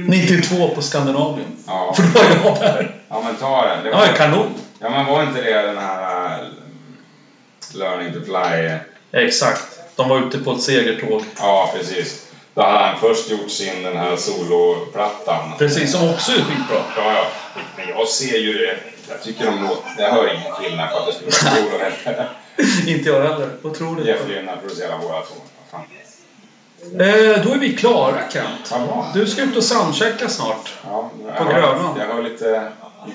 [0.07, 1.55] 92 på Skandinavien.
[1.67, 1.93] Ja.
[1.95, 2.95] För då var jag där.
[3.09, 3.83] Ja men ta den.
[3.83, 4.53] Det Ja, var, kanon.
[4.79, 6.47] ja men var inte det den här eh,
[7.73, 8.69] Learning to fly?
[9.11, 9.63] Exakt.
[9.95, 11.23] De var ute på ett segertåg.
[11.39, 12.23] Ja precis.
[12.53, 15.51] Då hade han först gjort sin den här soloplattan.
[15.57, 16.77] Precis, som också är skitbra.
[16.97, 17.25] Ja, ja.
[17.77, 18.77] Men jag ser ju det.
[19.09, 19.89] Jag tycker de låter...
[19.97, 22.29] Jag hör ingen skillnad på att det skulle vara solo eller
[22.87, 23.49] Inte jag heller.
[23.63, 24.05] Otroligt.
[24.05, 25.35] Jeff Lynne producerar båda två.
[25.59, 25.81] Vad fan.
[26.83, 28.71] Eh, då är vi klara Kent.
[28.71, 29.05] Vad.
[29.13, 30.73] Du ska ut och soundchecka snart.
[30.83, 31.99] Ja, jag På Grönan.
[31.99, 32.71] Jag hör lite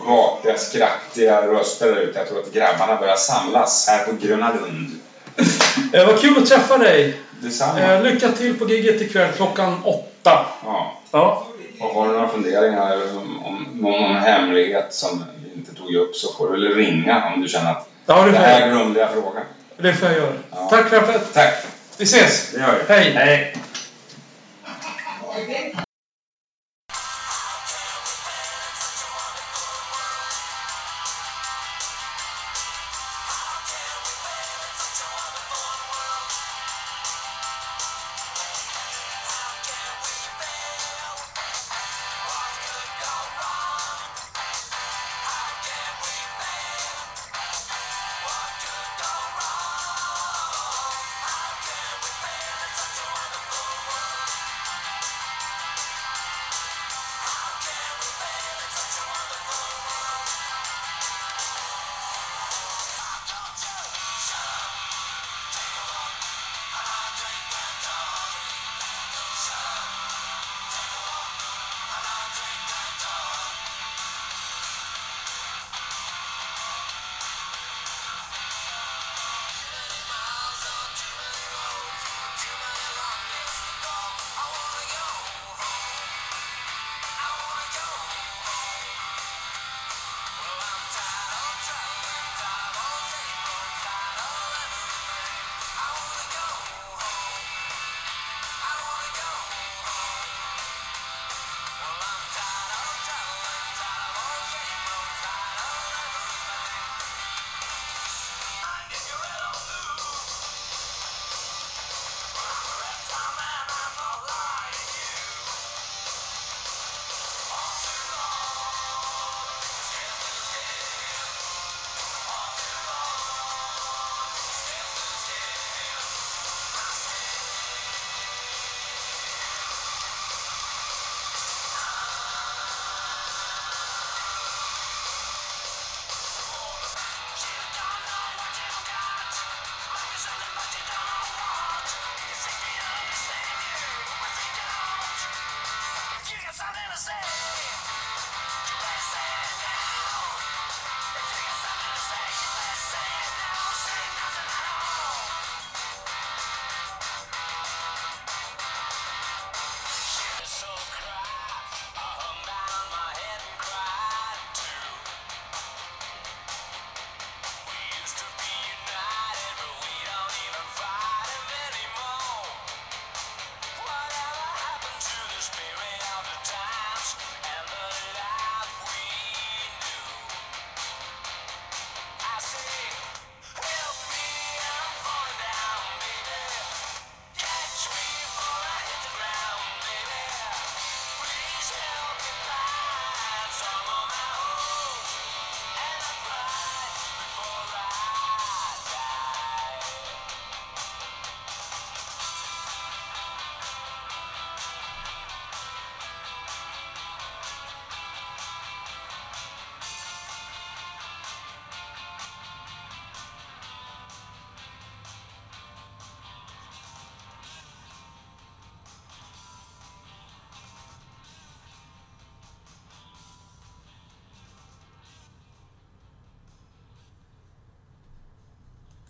[0.06, 2.18] gapiga, skrattiga röster där ute.
[2.18, 4.90] Jag tror att grabbarna börjar samlas här på Gröna Lund.
[5.92, 7.16] Eh, vad kul att träffa dig.
[7.40, 7.80] Detsamma.
[7.80, 10.46] Eh, lycka till på giget ikväll klockan åtta.
[10.64, 10.96] Ja.
[11.10, 11.46] Ja.
[11.80, 15.24] Och har du några funderingar om, om någon hemlighet som
[15.82, 18.70] tog upp så får du väl ringa om du känner att ja, det, det här
[18.70, 19.42] glömde jag fråga.
[19.76, 20.32] Det får jag göra.
[20.50, 20.68] Ja.
[20.70, 21.54] Tack för att Tack.
[21.98, 22.52] Vi ses!
[22.52, 22.94] Det gör vi.
[22.94, 23.12] Hej!
[23.12, 23.54] Hej.